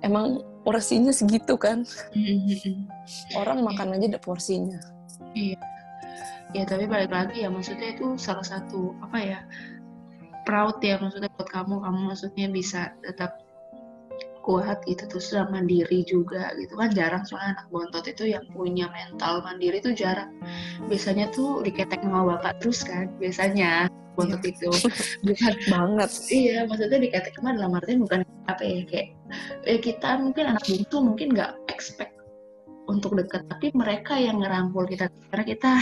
emang 0.00 0.40
porsinya 0.64 1.12
segitu 1.12 1.54
kan 1.58 1.84
mm-hmm. 2.16 2.88
orang 3.36 3.60
makan 3.60 3.98
aja 3.98 4.16
ada 4.16 4.20
porsinya 4.22 4.80
iya 5.36 5.58
ya 6.52 6.68
tapi 6.68 6.84
balik 6.84 7.12
lagi 7.12 7.44
ya 7.44 7.48
maksudnya 7.48 7.96
itu 7.96 8.16
salah 8.20 8.44
satu 8.44 8.92
apa 9.00 9.18
ya 9.18 9.40
proud 10.44 10.78
ya 10.82 10.98
maksudnya 10.98 11.30
buat 11.38 11.48
kamu. 11.50 11.80
Kamu 11.82 11.98
maksudnya 12.12 12.46
bisa 12.50 12.92
tetap 13.02 13.40
kuat 14.42 14.82
gitu 14.90 15.06
terus 15.06 15.30
sudah 15.30 15.46
mandiri 15.48 16.02
juga 16.02 16.50
gitu. 16.58 16.74
Kan 16.74 16.90
jarang 16.92 17.22
soalnya 17.22 17.62
anak 17.62 17.66
bontot 17.70 18.04
itu 18.10 18.34
yang 18.34 18.42
punya 18.50 18.90
mental 18.90 19.42
mandiri 19.46 19.78
itu 19.78 19.94
jarang. 19.94 20.34
Biasanya 20.90 21.30
tuh 21.30 21.62
diketek 21.62 22.02
sama 22.02 22.36
bapak 22.36 22.58
terus 22.58 22.82
kan 22.82 23.06
biasanya 23.22 23.86
bontot 24.18 24.42
itu. 24.42 24.68
Bukan. 25.26 25.52
Banget. 25.70 26.10
Iya 26.28 26.66
maksudnya 26.66 26.98
diketek 26.98 27.38
mah 27.38 27.54
dalam 27.54 27.78
artian 27.78 28.02
bukan 28.02 28.20
apa 28.50 28.62
ya 28.66 28.82
kayak 28.90 29.08
eh, 29.70 29.78
kita 29.78 30.18
mungkin 30.18 30.44
anak 30.50 30.66
bungsu 30.66 30.98
mungkin 30.98 31.28
nggak 31.30 31.54
expect 31.70 32.21
untuk 32.92 33.16
dekat 33.16 33.48
tapi 33.48 33.72
mereka 33.72 34.20
yang 34.20 34.44
ngerangkul 34.44 34.84
kita. 34.84 35.08
Karena 35.32 35.44
kita 35.48 35.72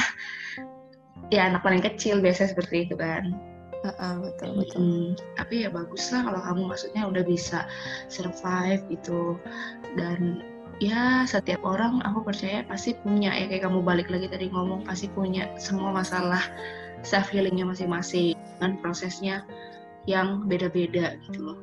ya 1.35 1.51
anak 1.51 1.67
paling 1.67 1.83
kecil 1.83 2.23
biasa 2.23 2.55
seperti 2.55 2.87
itu 2.87 2.95
kan. 2.95 3.35
Uh, 3.81 3.89
uh, 3.97 4.15
betul 4.21 4.61
betul. 4.61 4.79
Hmm, 4.79 5.09
tapi 5.41 5.65
ya 5.65 5.73
bagus 5.73 6.13
lah 6.13 6.29
kalau 6.29 6.41
kamu 6.45 6.63
maksudnya 6.69 7.03
udah 7.09 7.25
bisa 7.25 7.59
survive 8.13 8.83
gitu. 8.93 9.41
Dan 9.97 10.45
ya 10.79 11.25
setiap 11.25 11.65
orang 11.65 12.05
aku 12.05 12.23
percaya 12.25 12.63
pasti 12.69 12.95
punya 13.01 13.33
ya. 13.35 13.49
Kayak 13.51 13.67
kamu 13.73 13.81
balik 13.83 14.09
lagi 14.13 14.29
tadi 14.29 14.53
ngomong 14.53 14.85
pasti 14.85 15.09
punya 15.11 15.49
semua 15.57 15.91
masalah 15.91 16.45
self 17.03 17.33
healingnya 17.33 17.65
masing-masing. 17.65 18.37
Kan 18.61 18.77
prosesnya 18.85 19.43
yang 20.05 20.45
beda-beda 20.45 21.17
gitu 21.29 21.53
loh. 21.53 21.59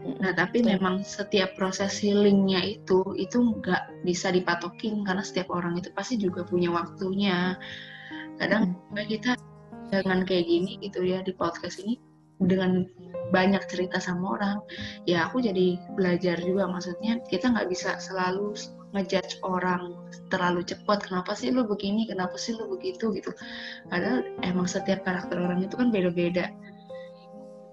Nah 0.00 0.32
tapi 0.32 0.64
Betul. 0.64 0.80
memang 0.80 0.94
setiap 1.04 1.52
proses 1.60 2.00
healingnya 2.00 2.64
itu 2.64 3.04
itu 3.20 3.36
nggak 3.36 4.04
bisa 4.08 4.32
dipatokin 4.32 5.04
karena 5.04 5.20
setiap 5.20 5.52
orang 5.52 5.76
itu 5.76 5.92
pasti 5.92 6.16
juga 6.16 6.44
punya 6.44 6.72
waktunya. 6.72 7.56
Kadang 8.40 8.76
hmm. 8.92 9.06
kita 9.06 9.36
dengan 9.90 10.22
kayak 10.24 10.46
gini 10.46 10.78
gitu 10.80 11.02
ya 11.02 11.20
di 11.20 11.34
podcast 11.34 11.82
ini 11.82 11.98
dengan 12.40 12.88
banyak 13.30 13.60
cerita 13.68 14.00
sama 14.00 14.40
orang 14.40 14.58
ya 15.04 15.28
aku 15.28 15.44
jadi 15.44 15.76
belajar 15.94 16.40
juga 16.40 16.66
maksudnya 16.66 17.20
kita 17.28 17.52
nggak 17.52 17.68
bisa 17.68 18.00
selalu 18.00 18.56
ngejudge 18.90 19.38
orang 19.46 19.94
terlalu 20.32 20.66
cepat 20.66 21.06
kenapa 21.06 21.36
sih 21.38 21.54
lu 21.54 21.62
begini 21.62 22.10
kenapa 22.10 22.34
sih 22.34 22.58
lu 22.58 22.66
begitu 22.74 23.14
gitu 23.14 23.30
padahal 23.86 24.26
emang 24.42 24.66
setiap 24.66 25.06
karakter 25.06 25.38
orang 25.38 25.62
itu 25.62 25.78
kan 25.78 25.94
beda-beda 25.94 26.50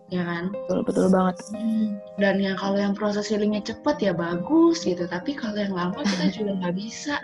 ya 0.08 0.24
kan? 0.24 0.43
Betul 0.52 0.80
betul 0.88 1.06
banget. 1.12 1.36
Hmm. 1.52 2.00
dan 2.17 2.41
yang 2.41 2.58
kalau 2.58 2.80
yang 2.80 2.98
proses 2.98 3.30
healingnya 3.30 3.62
cepat 3.62 4.00
ya 4.02 4.15
bagus 4.15 4.82
gitu. 4.88 5.06
Tapi 5.06 5.36
kalau 5.36 5.60
yang 5.60 5.76
lama 5.76 6.00
kita 6.02 6.26
juga 6.38 6.52
nggak 6.63 6.76
bisa. 6.76 7.20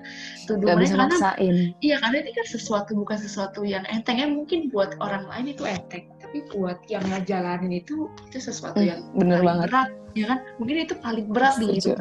Tuh 0.45 0.59
gak 0.59 0.79
bisa 0.83 0.95
karena 0.99 1.07
maksain. 1.09 1.55
iya 1.79 1.95
karena 2.03 2.17
ini 2.27 2.31
kan 2.35 2.45
sesuatu 2.47 2.91
bukan 2.93 3.17
sesuatu 3.17 3.63
yang 3.63 3.83
enteng 3.87 4.19
ya. 4.19 4.27
Mungkin 4.27 4.69
buat 4.69 4.95
orang 4.99 5.25
lain 5.31 5.55
itu 5.55 5.63
enteng. 5.63 6.11
Tapi 6.19 6.43
buat 6.51 6.77
yang 6.91 7.03
ngejalanin 7.07 7.79
itu 7.83 8.11
itu 8.29 8.39
sesuatu 8.39 8.79
hmm, 8.79 8.89
yang 8.89 8.99
bener 9.15 9.39
banget. 9.41 9.67
berat 9.71 9.89
ya 10.13 10.25
kan? 10.29 10.39
Mungkin 10.59 10.75
itu 10.83 10.93
paling 10.99 11.27
berat 11.31 11.55
di 11.57 11.67
hidup 11.79 11.97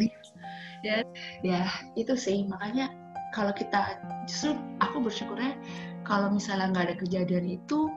ya 0.82 1.06
ya 1.46 1.70
itu 1.94 2.12
sih. 2.18 2.42
Makanya 2.50 2.90
kalau 3.32 3.54
kita 3.54 4.02
justru 4.28 4.58
aku 4.82 5.00
bersyukurnya 5.00 5.56
kalau 6.04 6.28
misalnya 6.28 6.74
nggak 6.74 6.84
ada 6.90 6.96
kejadian 6.98 7.46
itu 7.48 7.88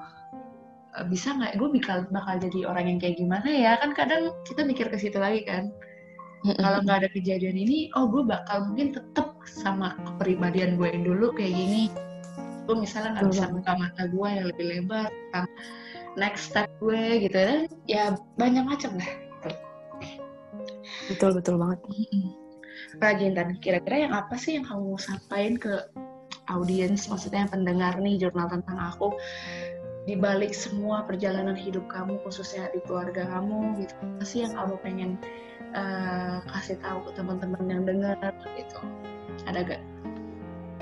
bisa 1.11 1.35
nggak? 1.35 1.59
Gue 1.59 1.69
bakal 1.79 2.07
bakal 2.09 2.35
jadi 2.39 2.59
orang 2.69 2.85
yang 2.95 2.99
kayak 3.01 3.17
gimana 3.19 3.49
ya? 3.49 3.71
Kan 3.81 3.91
kadang 3.91 4.31
kita 4.47 4.63
mikir 4.63 4.87
ke 4.87 4.97
situ 4.99 5.19
lagi 5.19 5.43
kan. 5.43 5.71
Kalau 6.45 6.79
nggak 6.85 6.97
ada 7.01 7.09
kejadian 7.09 7.57
ini 7.57 7.89
oh 7.97 8.05
gue 8.05 8.21
bakal 8.21 8.69
mungkin 8.69 8.93
tetap 8.93 9.33
sama 9.49 9.97
kepribadian 9.97 10.77
gue 10.77 10.87
yang 10.87 11.03
dulu 11.03 11.33
kayak 11.33 11.53
gini. 11.57 11.83
Gue 12.69 12.75
misalnya 12.77 13.17
nggak 13.17 13.27
bisa 13.33 13.45
buka 13.49 13.71
mata 13.77 14.03
gue 14.05 14.27
yang 14.29 14.45
lebih 14.53 14.65
lebar 14.69 15.09
tentang 15.09 15.47
next 16.15 16.53
step 16.53 16.69
gue 16.79 17.27
gitu 17.27 17.35
kan 17.35 17.61
ya 17.89 18.13
banyak 18.37 18.63
macam 18.63 18.93
lah. 18.95 19.11
Betul 21.09 21.37
betul 21.37 21.55
banget. 21.57 21.79
Rajin 23.01 23.33
dan. 23.33 23.57
Kira-kira 23.57 24.09
yang 24.09 24.13
apa 24.13 24.37
sih 24.37 24.57
yang 24.57 24.65
kamu 24.69 24.97
sampaikan 25.01 25.55
ke 25.57 25.73
audiens 26.49 27.09
maksudnya 27.09 27.45
yang 27.45 27.51
pendengar 27.51 27.93
nih 27.97 28.21
jurnal 28.21 28.45
tentang 28.45 28.77
aku 28.77 29.17
di 30.05 30.13
balik 30.13 30.53
semua 30.53 31.01
perjalanan 31.03 31.57
hidup 31.57 31.89
kamu 31.89 32.21
khususnya 32.21 32.69
di 32.69 32.79
keluarga 32.85 33.25
kamu 33.25 33.73
gitu 33.81 33.93
apa 33.97 34.23
sih 34.25 34.39
yang 34.45 34.53
kamu 34.53 34.75
pengen 34.85 35.11
uh, 35.73 36.45
kasih 36.45 36.77
tahu 36.79 37.09
ke 37.09 37.11
teman-teman 37.17 37.65
yang 37.65 37.83
dengar 37.83 38.17
gitu 38.53 38.79
ada 39.49 39.65
gak? 39.65 39.81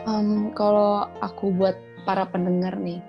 Um, 0.03 0.51
kalau 0.51 1.07
aku 1.23 1.55
buat 1.55 1.79
para 2.03 2.27
pendengar 2.27 2.75
nih 2.75 2.99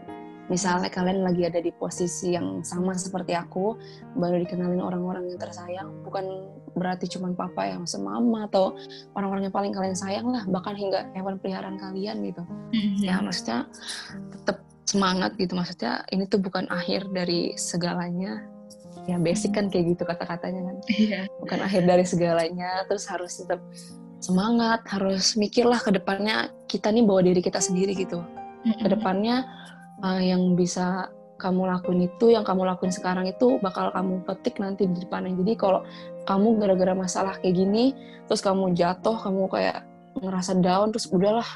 misalnya 0.47 0.93
kalian 0.93 1.25
lagi 1.25 1.49
ada 1.49 1.57
di 1.59 1.73
posisi 1.73 2.37
yang 2.37 2.61
sama 2.61 2.93
seperti 2.93 3.33
aku 3.33 3.81
baru 4.15 4.45
dikenalin 4.45 4.85
orang-orang 4.85 5.33
yang 5.33 5.41
tersayang 5.41 5.89
bukan 6.05 6.53
berarti 6.77 7.09
cuma 7.09 7.33
papa 7.33 7.65
yang 7.65 7.89
semama 7.89 8.45
atau 8.45 8.77
orang-orang 9.17 9.49
yang 9.49 9.57
paling 9.57 9.73
kalian 9.73 9.97
sayang 9.97 10.29
lah 10.29 10.45
bahkan 10.45 10.77
hingga 10.77 11.09
hewan 11.17 11.41
peliharaan 11.41 11.81
kalian 11.81 12.21
gitu 12.29 12.45
mm-hmm. 12.77 13.01
ya 13.01 13.25
maksudnya 13.25 13.65
tetap 14.37 14.61
semangat 14.85 15.37
gitu. 15.37 15.57
Maksudnya 15.57 16.05
ini 16.13 16.29
tuh 16.29 16.41
bukan 16.41 16.69
akhir 16.69 17.09
dari 17.13 17.57
segalanya. 17.57 18.45
Ya 19.05 19.21
basic 19.21 19.53
kan 19.53 19.69
kayak 19.69 19.97
gitu 19.97 20.09
kata-katanya 20.09 20.65
kan. 20.65 20.77
Yeah. 20.97 21.25
bukan 21.45 21.61
akhir 21.61 21.85
dari 21.85 22.09
segalanya 22.09 22.89
terus 22.89 23.05
harus 23.05 23.37
tetap 23.37 23.61
semangat 24.25 24.81
harus 24.89 25.37
mikirlah 25.37 25.77
ke 25.77 25.93
depannya 25.93 26.49
kita 26.65 26.89
nih 26.89 27.05
bawa 27.05 27.21
diri 27.21 27.45
kita 27.45 27.61
sendiri 27.61 27.93
gitu. 27.93 28.25
Ke 28.65 28.89
depannya 28.89 29.45
uh, 30.01 30.21
yang 30.25 30.57
bisa 30.57 31.13
kamu 31.37 31.69
lakuin 31.69 32.09
itu, 32.09 32.33
yang 32.33 32.41
kamu 32.47 32.65
lakuin 32.65 32.89
sekarang 32.89 33.29
itu 33.29 33.61
bakal 33.61 33.93
kamu 33.93 34.25
petik 34.25 34.57
nanti 34.57 34.89
di 34.89 35.05
depannya. 35.05 35.37
Jadi 35.37 35.53
kalau 35.61 35.85
kamu 36.25 36.57
gara-gara 36.57 36.97
masalah 36.97 37.37
kayak 37.43 37.61
gini, 37.61 37.93
terus 38.25 38.41
kamu 38.41 38.73
jatuh, 38.73 39.21
kamu 39.21 39.45
kayak 39.53 39.85
ngerasa 40.21 40.63
down, 40.63 40.95
terus 40.95 41.11
udahlah, 41.11 41.47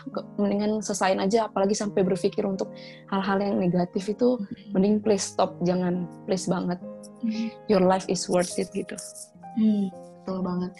mendingan 0.41 0.83
selesain 0.83 1.19
aja. 1.23 1.47
Apalagi 1.47 1.75
sampai 1.75 2.03
berpikir 2.03 2.43
untuk 2.43 2.73
hal-hal 3.11 3.39
yang 3.39 3.57
negatif 3.59 4.11
itu, 4.11 4.39
hmm. 4.39 4.75
mending 4.75 4.99
please 4.99 5.23
stop, 5.23 5.55
jangan 5.63 6.09
please 6.27 6.49
banget. 6.51 6.79
Hmm. 7.23 7.51
Your 7.71 7.83
life 7.83 8.07
is 8.11 8.27
worth 8.27 8.59
it 8.59 8.71
gitu. 8.75 8.95
Hmm, 9.59 9.91
betul 10.23 10.43
banget. 10.43 10.73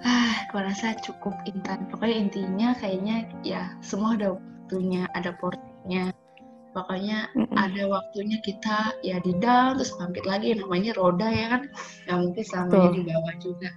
Ah, 0.00 0.48
aku 0.48 0.64
rasa 0.64 0.96
cukup 1.04 1.36
intan. 1.44 1.84
Pokoknya 1.92 2.16
intinya 2.16 2.68
kayaknya 2.80 3.28
ya 3.44 3.76
semua 3.84 4.16
ada 4.16 4.40
waktunya, 4.40 5.04
ada 5.12 5.36
porsinya 5.36 6.08
pokoknya 6.70 7.26
mm-hmm. 7.34 7.56
ada 7.58 7.82
waktunya 7.90 8.38
kita 8.46 8.94
ya 9.02 9.18
di 9.22 9.34
down 9.42 9.78
terus 9.78 9.94
bangkit 9.98 10.24
lagi 10.26 10.54
namanya 10.54 10.94
roda 10.94 11.26
ya 11.26 11.46
kan 11.58 11.62
nggak 12.06 12.18
mungkin 12.22 12.44
selamanya 12.46 12.90
di 12.94 13.02
bawah 13.10 13.34
juga 13.42 13.70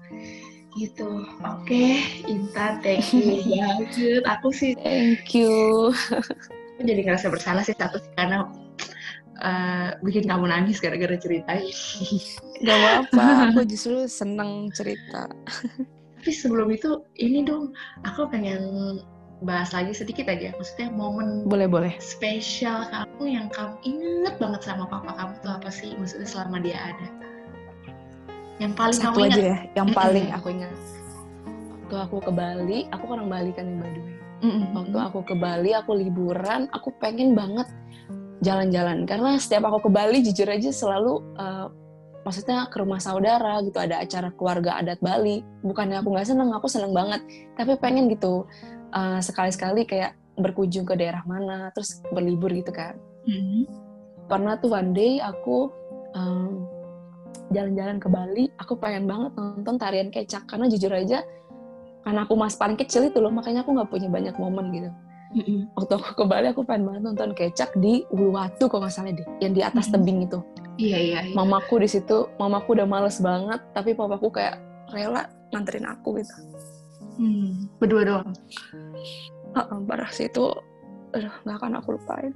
gitu. 0.78 1.26
Oke 1.44 1.66
okay. 1.66 1.92
Intan 2.26 2.82
thank 2.82 3.14
you. 3.14 3.42
Banget 3.54 4.26
aku 4.26 4.50
sih 4.54 4.74
thank 4.80 5.34
you. 5.34 5.94
Aku 6.74 6.90
jadi 6.90 7.06
ngerasa 7.06 7.30
bersalah 7.30 7.62
sih 7.62 7.78
satu 7.78 8.02
karena 8.18 8.50
uh, 9.46 9.94
bikin 10.02 10.26
kamu 10.26 10.50
nangis 10.50 10.82
gara-gara 10.82 11.14
cerita. 11.18 11.62
Gak 12.66 12.78
apa-apa, 13.14 13.52
aku 13.52 13.62
justru 13.68 14.08
seneng 14.08 14.72
cerita. 14.72 15.30
Tapi 16.18 16.32
sebelum 16.32 16.72
itu, 16.72 17.04
ini 17.20 17.44
dong, 17.44 17.76
aku 18.08 18.26
pengen 18.32 18.64
bahas 19.44 19.76
lagi 19.76 19.92
sedikit 19.92 20.32
aja. 20.32 20.56
Maksudnya 20.56 20.88
momen 20.96 21.44
boleh 21.44 21.68
boleh. 21.68 21.94
spesial 22.00 22.88
kamu 22.88 23.24
yang 23.36 23.48
kamu 23.52 23.76
inget 23.84 24.36
banget 24.40 24.64
sama 24.64 24.88
papa 24.88 25.12
kamu 25.20 25.34
tuh 25.44 25.52
apa 25.60 25.70
sih? 25.70 25.92
Maksudnya 26.00 26.30
selama 26.30 26.64
dia 26.64 26.80
ada 26.80 27.08
yang 28.62 28.74
paling 28.78 28.98
satu 28.98 29.18
kamu 29.18 29.26
aja 29.26 29.34
ingat. 29.34 29.44
ya 29.44 29.58
yang 29.78 29.90
paling 29.94 30.28
aku 30.30 30.48
ingat. 30.54 30.74
Waktu 31.72 31.96
aku 32.10 32.18
ke 32.22 32.32
Bali 32.32 32.80
aku 32.90 33.06
orang 33.10 33.28
Bali 33.30 33.52
kan 33.54 33.66
yang 33.66 33.80
by 33.82 33.90
the 33.90 34.02
way. 34.02 34.16
Mm-hmm. 34.44 34.76
waktu 34.76 34.98
aku 35.00 35.20
ke 35.24 35.36
Bali 35.40 35.72
aku 35.72 35.92
liburan 35.96 36.68
aku 36.76 36.92
pengen 37.00 37.32
banget 37.32 37.68
jalan-jalan. 38.44 39.08
Karena 39.08 39.40
setiap 39.40 39.72
aku 39.72 39.88
ke 39.88 39.90
Bali 39.90 40.20
jujur 40.20 40.46
aja 40.52 40.70
selalu 40.70 41.24
uh, 41.40 41.72
maksudnya 42.28 42.68
ke 42.68 42.76
rumah 42.80 43.00
saudara 43.00 43.64
gitu 43.64 43.80
ada 43.80 44.04
acara 44.04 44.36
keluarga 44.36 44.78
adat 44.84 45.00
Bali. 45.00 45.42
Bukannya 45.64 46.04
aku 46.04 46.12
nggak 46.12 46.28
seneng 46.28 46.52
aku 46.52 46.68
seneng 46.68 46.92
banget. 46.92 47.24
Tapi 47.56 47.80
pengen 47.80 48.12
gitu 48.12 48.44
uh, 48.92 49.20
sekali-sekali 49.24 49.88
kayak 49.88 50.20
berkunjung 50.34 50.84
ke 50.84 50.98
daerah 50.98 51.22
mana 51.24 51.72
terus 51.72 52.04
berlibur 52.12 52.52
gitu 52.52 52.74
kan. 52.74 53.00
Mm-hmm. 53.24 53.64
pernah 54.28 54.60
tuh 54.60 54.76
one 54.76 54.92
day 54.92 55.24
aku 55.24 55.72
um, 56.12 56.68
jalan-jalan 57.52 57.98
ke 58.02 58.08
Bali 58.10 58.46
aku 58.60 58.74
pengen 58.78 59.06
banget 59.06 59.32
nonton 59.36 59.76
tarian 59.78 60.10
kecak 60.10 60.46
karena 60.50 60.66
jujur 60.70 60.92
aja 60.94 61.22
karena 62.04 62.28
aku 62.28 62.34
mas 62.36 62.56
paling 62.60 62.76
kecil 62.76 63.08
itu 63.08 63.18
loh 63.24 63.32
makanya 63.32 63.64
aku 63.64 63.72
nggak 63.76 63.90
punya 63.90 64.10
banyak 64.12 64.36
momen 64.36 64.66
gitu 64.76 64.90
mm-hmm. 65.40 65.60
waktu 65.78 65.94
aku 65.98 66.10
ke 66.20 66.26
Bali 66.28 66.48
aku 66.52 66.62
pengen 66.68 66.84
banget 66.90 67.02
nonton 67.08 67.30
kecak 67.38 67.72
di 67.80 68.04
Uluwatu 68.12 68.68
kok 68.68 68.80
nggak 68.80 68.94
salah 68.94 69.14
deh 69.16 69.28
yang 69.40 69.54
di 69.56 69.62
atas 69.64 69.88
mm-hmm. 69.88 70.04
tebing 70.04 70.20
itu 70.26 70.40
iya, 70.82 70.98
iya 71.00 71.20
iya 71.28 71.36
mamaku 71.36 71.80
di 71.80 71.90
situ 71.90 72.28
mamaku 72.42 72.76
udah 72.76 72.88
males 72.90 73.18
banget 73.24 73.62
tapi 73.72 73.94
papaku 73.94 74.34
kayak 74.34 74.60
rela 74.92 75.30
nganterin 75.54 75.86
aku 75.90 76.18
gitu 76.22 76.34
Hmm, 77.18 77.70
berdua 77.78 78.02
doang. 78.06 78.32
Uh, 79.54 79.86
parah 79.86 80.10
sih 80.10 80.26
itu, 80.26 80.50
aduh 81.14 81.34
nggak 81.46 81.58
akan 81.62 81.78
aku 81.78 81.90
lupain. 81.94 82.34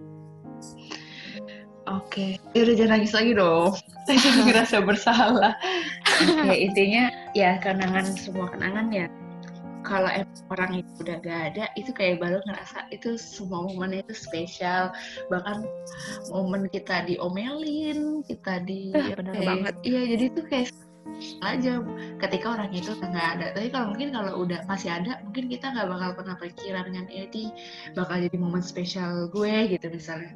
Oke, 1.87 2.35
okay. 2.35 2.51
Ya 2.51 2.67
udah 2.67 2.75
jangan 2.75 2.91
nangis 2.99 3.13
lagi 3.15 3.31
dong. 3.31 3.71
Saya 4.07 4.17
jadi 4.19 4.39
ngerasa 4.43 4.75
bersalah. 4.83 5.53
Oke, 6.19 6.35
okay, 6.43 6.57
intinya 6.67 7.03
ya 7.31 7.55
kenangan 7.63 8.11
semua 8.11 8.51
kenangan 8.51 8.91
ya. 8.91 9.07
Kalau 9.87 10.11
orang 10.51 10.83
itu 10.83 10.91
udah 10.99 11.15
gak 11.23 11.41
ada, 11.55 11.71
itu 11.79 11.95
kayak 11.95 12.19
baru 12.19 12.43
ngerasa 12.43 12.91
itu 12.91 13.15
semua 13.15 13.71
momen 13.71 14.03
itu 14.03 14.11
spesial. 14.11 14.91
Bahkan 15.31 15.63
momen 16.35 16.67
kita 16.67 17.07
diomelin, 17.07 18.19
kita 18.27 18.67
di... 18.67 18.91
Benar 18.91 19.31
banget. 19.39 19.73
Iya, 19.87 20.01
jadi 20.11 20.23
itu 20.27 20.41
kayak 20.43 20.67
aja 21.41 21.81
ketika 22.21 22.53
orang 22.53 22.69
itu 22.75 22.93
nggak 22.93 23.27
ada 23.39 23.47
tapi 23.55 23.73
kalau 23.73 23.95
mungkin 23.95 24.13
kalau 24.13 24.45
udah 24.45 24.61
masih 24.69 24.91
ada 24.93 25.17
mungkin 25.25 25.49
kita 25.49 25.73
nggak 25.73 25.87
bakal 25.89 26.09
pernah 26.13 26.35
pikiran 26.37 26.83
dengan 26.85 27.07
Edi 27.09 27.49
bakal 27.97 28.21
jadi 28.21 28.37
momen 28.37 28.61
spesial 28.61 29.31
gue 29.33 29.53
gitu 29.71 29.87
misalnya 29.89 30.29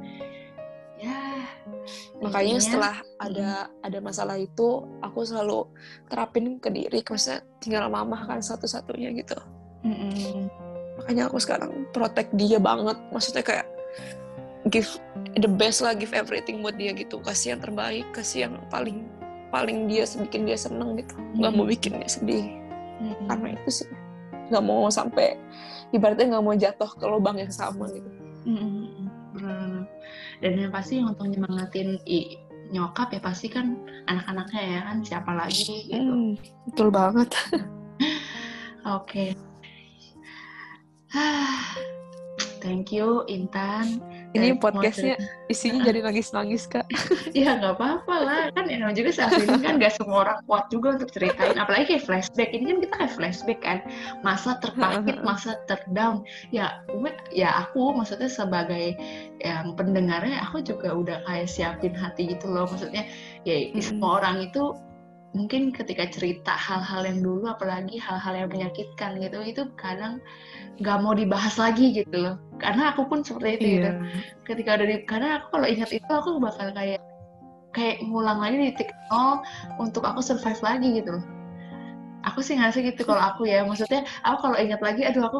ya 1.01 1.17
makanya 2.21 2.61
intinya, 2.61 2.61
setelah 2.61 2.95
ada 3.17 3.49
ada 3.81 3.99
masalah 3.99 4.37
itu 4.37 4.85
aku 5.01 5.25
selalu 5.25 5.65
terapin 6.05 6.61
ke 6.61 6.69
diri 6.69 7.01
karena 7.01 7.41
tinggal 7.57 7.89
mama 7.89 8.21
kan 8.29 8.37
satu-satunya 8.37 9.09
gitu 9.17 9.37
mm 9.81 9.95
-mm. 9.97 10.45
makanya 11.01 11.25
aku 11.25 11.41
sekarang 11.41 11.89
protect 11.89 12.29
dia 12.37 12.61
banget 12.61 13.01
maksudnya 13.09 13.41
kayak 13.41 13.65
give 14.69 15.01
the 15.41 15.49
best 15.49 15.81
lah 15.81 15.97
give 15.97 16.13
everything 16.13 16.61
buat 16.61 16.77
dia 16.77 16.93
gitu 16.93 17.17
kasih 17.25 17.57
yang 17.57 17.61
terbaik 17.65 18.05
kasih 18.13 18.45
yang 18.45 18.53
paling 18.69 19.09
paling 19.49 19.89
dia 19.89 20.05
bikin 20.21 20.45
dia 20.45 20.55
seneng 20.55 21.01
gitu 21.01 21.17
nggak 21.41 21.51
mau 21.57 21.65
hmm. 21.65 21.73
bikin 21.73 21.97
dia 21.97 22.09
sedih 22.09 22.45
hmm. 23.01 23.25
karena 23.25 23.47
itu 23.57 23.69
sih 23.81 23.89
nggak 24.53 24.63
mau 24.63 24.85
sampai 24.93 25.33
ibaratnya 25.89 26.37
nggak 26.37 26.43
mau 26.45 26.53
jatuh 26.53 26.91
ke 26.93 27.05
lubang 27.09 27.41
yang 27.41 27.49
sama 27.49 27.89
gitu 27.89 28.09
hmm. 28.45 29.00
Dan 30.41 30.57
yang 30.57 30.73
pasti 30.73 30.97
yang 30.99 31.13
untuk 31.13 31.29
nyemangatin 31.29 32.01
i, 32.09 32.41
nyokap 32.73 33.13
ya 33.13 33.21
pasti 33.21 33.47
kan 33.47 33.77
anak-anaknya 34.09 34.61
ya 34.61 34.79
kan 34.83 34.97
siapa 35.05 35.31
lagi 35.37 35.85
gitu. 35.87 36.01
Hmm, 36.01 36.33
betul 36.65 36.89
banget. 36.89 37.29
Oke. 38.89 38.97
Okay. 39.05 39.29
thank 42.63 42.89
you 42.95 43.27
Intan 43.27 43.99
ini 44.31 44.55
podcastnya 44.55 45.15
isinya 45.51 45.83
jadi 45.83 45.99
nangis-nangis 46.05 46.67
kak. 46.67 46.87
Ya 47.37 47.55
nggak 47.55 47.79
apa-apa 47.79 48.15
lah. 48.21 48.41
Kan 48.55 48.67
ya 48.67 48.91
juga 48.91 49.11
saat 49.15 49.39
ini 49.39 49.59
kan 49.63 49.79
nggak 49.79 49.95
semua 49.95 50.27
orang 50.27 50.37
kuat 50.47 50.67
juga 50.67 50.99
untuk 50.99 51.09
ceritain. 51.15 51.55
Apalagi 51.55 51.95
kayak 51.95 52.03
flashback. 52.07 52.51
Ini 52.51 52.63
kan 52.67 52.77
kita 52.83 52.95
kayak 52.99 53.13
flashback 53.15 53.59
kan. 53.63 53.79
Masa 54.23 54.59
terpakit 54.59 55.23
masa 55.23 55.59
terdown 55.67 56.27
ya 56.51 56.83
gue 56.91 57.11
ya 57.31 57.67
aku 57.67 57.95
maksudnya 57.95 58.27
sebagai 58.27 58.95
yang 59.39 59.73
pendengarnya 59.75 60.43
aku 60.43 60.59
juga 60.63 60.91
udah 60.91 61.17
kayak 61.27 61.47
siapin 61.47 61.95
hati 61.95 62.35
gitu 62.35 62.51
loh. 62.51 62.67
Maksudnya 62.67 63.07
ya 63.47 63.71
mm-hmm. 63.71 63.81
semua 63.83 64.19
orang 64.23 64.47
itu 64.47 64.75
mungkin 65.31 65.71
ketika 65.71 66.11
cerita 66.11 66.51
hal-hal 66.51 67.07
yang 67.07 67.23
dulu 67.23 67.47
apalagi 67.47 67.95
hal-hal 67.95 68.35
yang 68.35 68.49
menyakitkan 68.51 69.15
gitu 69.23 69.39
itu 69.39 69.63
kadang 69.79 70.19
nggak 70.83 70.97
mau 70.99 71.15
dibahas 71.15 71.55
lagi 71.55 71.95
gitu 71.95 72.15
loh 72.19 72.35
karena 72.59 72.91
aku 72.91 73.07
pun 73.07 73.23
seperti 73.23 73.49
itu 73.55 73.63
gitu. 73.63 73.67
iya. 73.67 73.79
gitu 73.79 73.91
ketika 74.43 74.69
udah 74.75 74.87
di 74.87 74.97
karena 75.07 75.27
aku 75.39 75.47
kalau 75.55 75.67
ingat 75.71 75.89
itu 75.95 76.11
aku 76.11 76.29
bakal 76.43 76.67
kayak 76.75 77.01
kayak 77.71 78.03
ngulang 78.03 78.43
lagi 78.43 78.55
di 78.59 78.67
titik 78.75 78.91
nol 79.07 79.39
untuk 79.79 80.03
aku 80.03 80.19
survive 80.19 80.59
lagi 80.59 80.99
gitu 80.99 81.15
loh 81.15 81.23
aku 82.27 82.43
sih 82.43 82.59
ngasih 82.59 82.91
gitu 82.91 83.07
kalau 83.07 83.23
aku 83.23 83.47
ya 83.47 83.63
maksudnya 83.63 84.03
aku 84.27 84.51
kalau 84.51 84.57
ingat 84.59 84.83
lagi 84.83 85.07
aduh 85.07 85.23
aku 85.31 85.39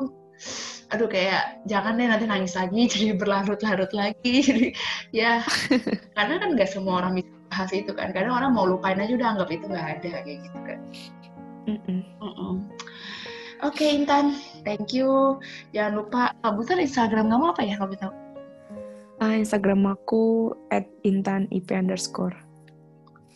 aduh 0.92 1.08
kayak 1.08 1.64
jangan 1.68 2.00
deh 2.00 2.08
nanti 2.08 2.26
nangis 2.28 2.56
lagi 2.56 2.88
jadi 2.92 3.20
berlarut-larut 3.20 3.92
lagi 3.92 4.34
jadi 4.40 4.68
ya 5.12 5.44
karena 6.16 6.40
kan 6.40 6.50
nggak 6.56 6.70
semua 6.72 7.04
orang 7.04 7.20
bisa 7.20 7.41
bahas 7.52 7.70
itu 7.76 7.92
kan 7.92 8.16
kadang 8.16 8.32
orang 8.32 8.56
mau 8.56 8.64
lupain 8.64 8.96
aja 8.96 9.12
udah 9.12 9.30
anggap 9.36 9.50
itu 9.52 9.68
nggak 9.68 9.88
ada 10.00 10.10
kayak 10.24 10.40
gitu 10.48 10.60
kan 10.64 10.80
mm 11.68 11.80
-mm. 11.86 12.00
Mm 12.24 12.34
-mm. 12.34 12.56
Oke 13.62 13.86
okay, 13.86 13.94
Intan, 13.94 14.42
thank 14.66 14.90
you. 14.90 15.38
Jangan 15.70 16.02
lupa, 16.02 16.34
kamu 16.42 16.82
Instagram 16.82 17.30
kamu 17.30 17.46
apa 17.54 17.62
ya 17.62 17.78
kalau 17.78 17.94
tahu? 17.94 18.14
Uh, 19.22 19.38
Instagram 19.38 19.86
aku 19.86 20.58
at 20.74 20.90
intan 21.06 21.46
ip 21.54 21.70
underscore. 21.70 22.34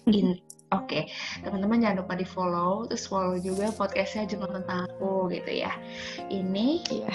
In, 0.09 0.41
Oke, 0.73 0.89
okay. 0.89 1.03
teman-teman 1.45 1.77
jangan 1.77 1.97
lupa 2.01 2.13
di 2.17 2.25
follow, 2.25 2.89
terus 2.89 3.05
follow 3.05 3.37
juga 3.37 3.69
podcastnya 3.69 4.25
cuma 4.33 4.49
tentang 4.49 4.89
aku 4.89 5.29
gitu 5.29 5.61
ya. 5.61 5.77
Ini 6.33 6.81
ya 6.89 7.13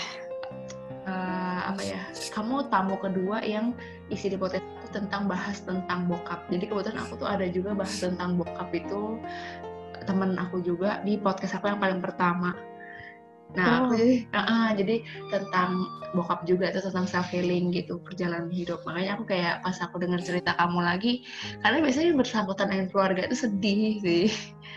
uh, 1.10 1.60
apa 1.74 1.82
ya? 1.82 2.00
Kamu 2.30 2.70
tamu 2.70 2.94
kedua 3.02 3.42
yang 3.42 3.74
isi 4.08 4.30
di 4.30 4.38
podcast 4.38 4.62
itu 4.62 4.88
tentang 4.94 5.26
bahas 5.26 5.58
tentang 5.66 6.06
bokap. 6.06 6.46
Jadi 6.46 6.70
kebetulan 6.70 7.02
aku 7.02 7.18
tuh 7.18 7.28
ada 7.28 7.46
juga 7.50 7.74
bahas 7.74 7.98
tentang 7.98 8.38
bokap 8.38 8.70
itu 8.70 9.18
temen 10.06 10.38
aku 10.38 10.62
juga 10.64 11.02
di 11.04 11.18
podcast 11.18 11.58
aku 11.58 11.68
yang 11.68 11.82
paling 11.82 12.00
pertama. 12.00 12.54
Nah, 13.50 13.82
oh. 13.82 13.90
aku, 13.90 14.22
uh, 14.30 14.38
uh, 14.38 14.66
jadi 14.78 15.02
tentang 15.26 15.82
bokap 16.14 16.46
juga 16.46 16.70
itu 16.70 16.86
tentang 16.86 17.06
self 17.10 17.26
healing 17.34 17.74
gitu 17.74 17.98
perjalanan 17.98 18.46
hidup. 18.46 18.82
Makanya 18.86 19.18
aku 19.18 19.26
kayak 19.26 19.66
pas 19.66 19.74
aku 19.82 19.98
dengar 19.98 20.22
cerita 20.22 20.54
kamu 20.54 20.78
lagi, 20.86 21.26
karena 21.62 21.82
biasanya 21.82 22.14
bersangkutan 22.14 22.70
dengan 22.70 22.86
keluarga 22.94 23.26
itu 23.26 23.36
sedih 23.46 23.98
sih. 24.02 24.26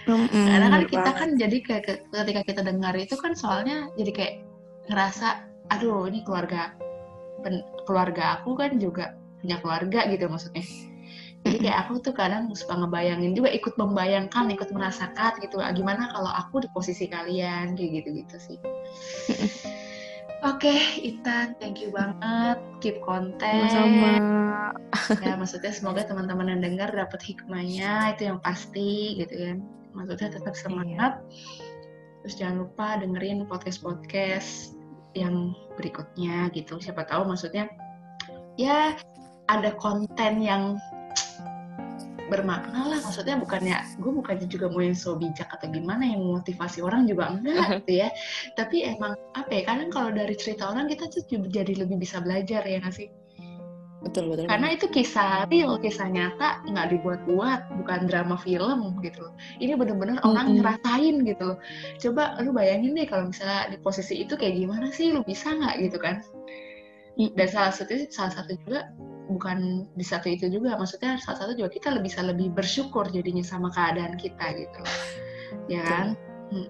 Mm 0.09 0.25
-hmm, 0.25 0.45
karena 0.49 0.67
kan 0.67 0.83
kita 0.89 1.11
kan 1.13 1.29
jadi 1.37 1.57
kayak 1.61 1.83
ketika 2.09 2.41
kita 2.43 2.61
dengar 2.65 2.93
itu 2.97 3.15
kan 3.15 3.37
soalnya 3.37 3.93
jadi 3.93 4.11
kayak 4.11 4.35
ngerasa, 4.89 5.52
aduh 5.71 6.09
ini 6.09 6.25
keluarga 6.25 6.75
keluarga 7.83 8.39
aku 8.39 8.55
kan 8.55 8.79
juga 8.79 9.15
punya 9.43 9.59
keluarga 9.59 9.99
gitu 10.07 10.25
maksudnya 10.31 10.63
jadi 11.43 11.57
kayak 11.59 11.77
aku 11.83 11.99
tuh 11.99 12.15
kadang 12.15 12.47
suka 12.55 12.79
ngebayangin 12.79 13.35
juga 13.35 13.51
ikut 13.51 13.75
membayangkan 13.75 14.47
ikut 14.55 14.71
merasakan 14.71 15.35
gitu 15.43 15.59
gimana 15.75 16.07
kalau 16.15 16.31
aku 16.31 16.63
di 16.63 16.69
posisi 16.71 17.11
kalian 17.11 17.75
kayak 17.75 18.03
gitu 18.03 18.09
gitu 18.23 18.35
sih 18.39 18.57
Oke, 20.43 20.67
okay, 20.67 21.07
Itan, 21.07 21.55
thank 21.55 21.79
you 21.79 21.87
banget. 21.95 22.59
Keep 22.83 22.99
konten. 23.07 23.63
Sama-sama. 23.63 24.75
ya, 25.23 25.39
maksudnya 25.39 25.71
semoga 25.71 26.03
teman-teman 26.03 26.51
yang 26.51 26.59
dengar 26.59 26.91
dapat 26.91 27.23
hikmahnya, 27.23 28.11
itu 28.11 28.27
yang 28.27 28.43
pasti 28.43 29.23
gitu 29.23 29.31
kan. 29.31 29.57
Maksudnya 29.95 30.35
tetap 30.35 30.51
semangat. 30.59 31.23
Iya. 31.31 31.63
Terus 32.27 32.35
jangan 32.35 32.55
lupa 32.67 32.99
dengerin 32.99 33.47
podcast-podcast 33.47 34.75
yang 35.13 35.53
berikutnya 35.77 36.49
gitu. 36.53 36.77
Siapa 36.77 37.05
tahu 37.07 37.25
maksudnya 37.29 37.69
ya 38.57 38.97
ada 39.49 39.71
konten 39.77 40.41
yang 40.41 40.77
bermakna 42.27 42.93
lah. 42.93 42.99
Maksudnya 43.01 43.37
bukannya 43.37 43.77
gue 44.01 44.11
bukannya 44.13 44.47
juga 44.49 44.69
mau 44.69 44.81
yang 44.81 44.97
so 44.97 45.17
bijak 45.17 45.49
atau 45.49 45.69
gimana 45.69 46.05
yang 46.05 46.21
motivasi 46.21 46.81
orang 46.81 47.05
juga 47.05 47.33
enggak 47.33 47.65
gitu 47.85 48.05
ya. 48.05 48.09
Tapi 48.57 48.85
emang 48.85 49.13
apa 49.37 49.49
ya 49.49 49.61
kadang 49.65 49.89
kalau 49.93 50.09
dari 50.13 50.33
cerita 50.37 50.69
orang 50.69 50.89
kita 50.89 51.09
tuh 51.09 51.23
jadi 51.49 51.73
lebih 51.73 52.01
bisa 52.01 52.21
belajar 52.21 52.65
ya 52.65 52.81
nggak 52.81 52.93
sih 52.93 53.09
betul 54.03 54.29
betul 54.29 54.51
karena 54.51 54.67
itu 54.75 54.85
kisah 54.91 55.47
real 55.47 55.79
kisah 55.79 56.11
nyata 56.11 56.59
nggak 56.67 56.91
dibuat-buat 56.91 57.71
bukan 57.79 57.99
drama 58.11 58.35
film 58.35 58.99
gitu 58.99 59.31
ini 59.63 59.73
bener-bener 59.79 60.19
mm 60.19 60.23
-hmm. 60.23 60.31
orang 60.35 60.47
ngerasain 60.59 61.15
gitu 61.27 61.43
loh. 61.53 61.57
Coba 61.99 62.37
lu 62.41 62.51
bayangin 62.55 62.95
deh 62.97 63.07
kalau 63.07 63.29
misalnya 63.29 63.71
di 63.73 63.77
posisi 63.79 64.23
itu 64.23 64.33
kayak 64.35 64.55
gimana 64.57 64.87
sih? 64.89 65.11
Lu 65.11 65.21
bisa 65.25 65.53
nggak 65.53 65.75
gitu 65.89 65.97
kan? 65.99 66.21
Dan 67.15 67.47
salah 67.49 67.73
satu 67.73 67.93
salah 68.09 68.33
satu 68.33 68.57
juga 68.65 68.89
bukan 69.31 69.87
di 69.95 70.03
satu 70.03 70.27
itu 70.27 70.51
juga 70.51 70.75
maksudnya 70.75 71.15
salah 71.21 71.39
satu 71.39 71.55
juga 71.55 71.71
kita 71.71 71.95
lebih 71.95 72.11
bisa 72.11 72.21
lebih 72.25 72.47
bersyukur 72.51 73.07
jadinya 73.07 73.45
sama 73.45 73.71
keadaan 73.71 74.19
kita 74.19 74.45
gitu 74.57 74.81
ya 75.71 75.81
kan? 75.85 76.07
Hmm. 76.53 76.69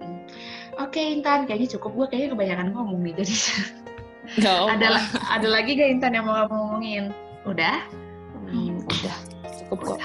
oke 0.80 0.96
okay, 0.96 1.12
Intan 1.12 1.44
kayaknya 1.44 1.76
cukup. 1.76 1.92
Gue 1.96 2.06
kayaknya 2.08 2.28
kebanyakan 2.36 2.68
ngomong 2.72 3.00
nih 3.04 3.14
jadi 3.20 3.34
ada 4.72 4.96
ada 5.36 5.48
lagi 5.48 5.76
gak 5.76 5.90
Intan 6.00 6.16
yang 6.16 6.24
mau 6.24 6.44
kamu 6.44 6.54
ngomongin 6.56 7.04
udah? 7.48 7.78
Hmm, 8.50 8.80
udah. 8.84 9.18
Cukup 9.62 9.80
kok. 9.94 10.00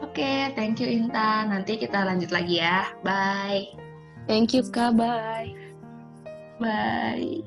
Oke 0.00 0.18
okay, 0.18 0.38
thank 0.58 0.82
you 0.82 0.88
Intan. 0.90 1.54
Nanti 1.54 1.78
kita 1.78 2.02
lanjut 2.02 2.34
lagi 2.34 2.62
ya. 2.62 2.90
Bye. 3.06 3.70
Thank 4.26 4.54
you 4.54 4.66
kak. 4.66 4.94
Bye. 4.98 5.54
Bye. 6.60 7.42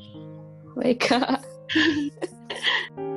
Bye 0.74 0.98
kak 0.98 1.38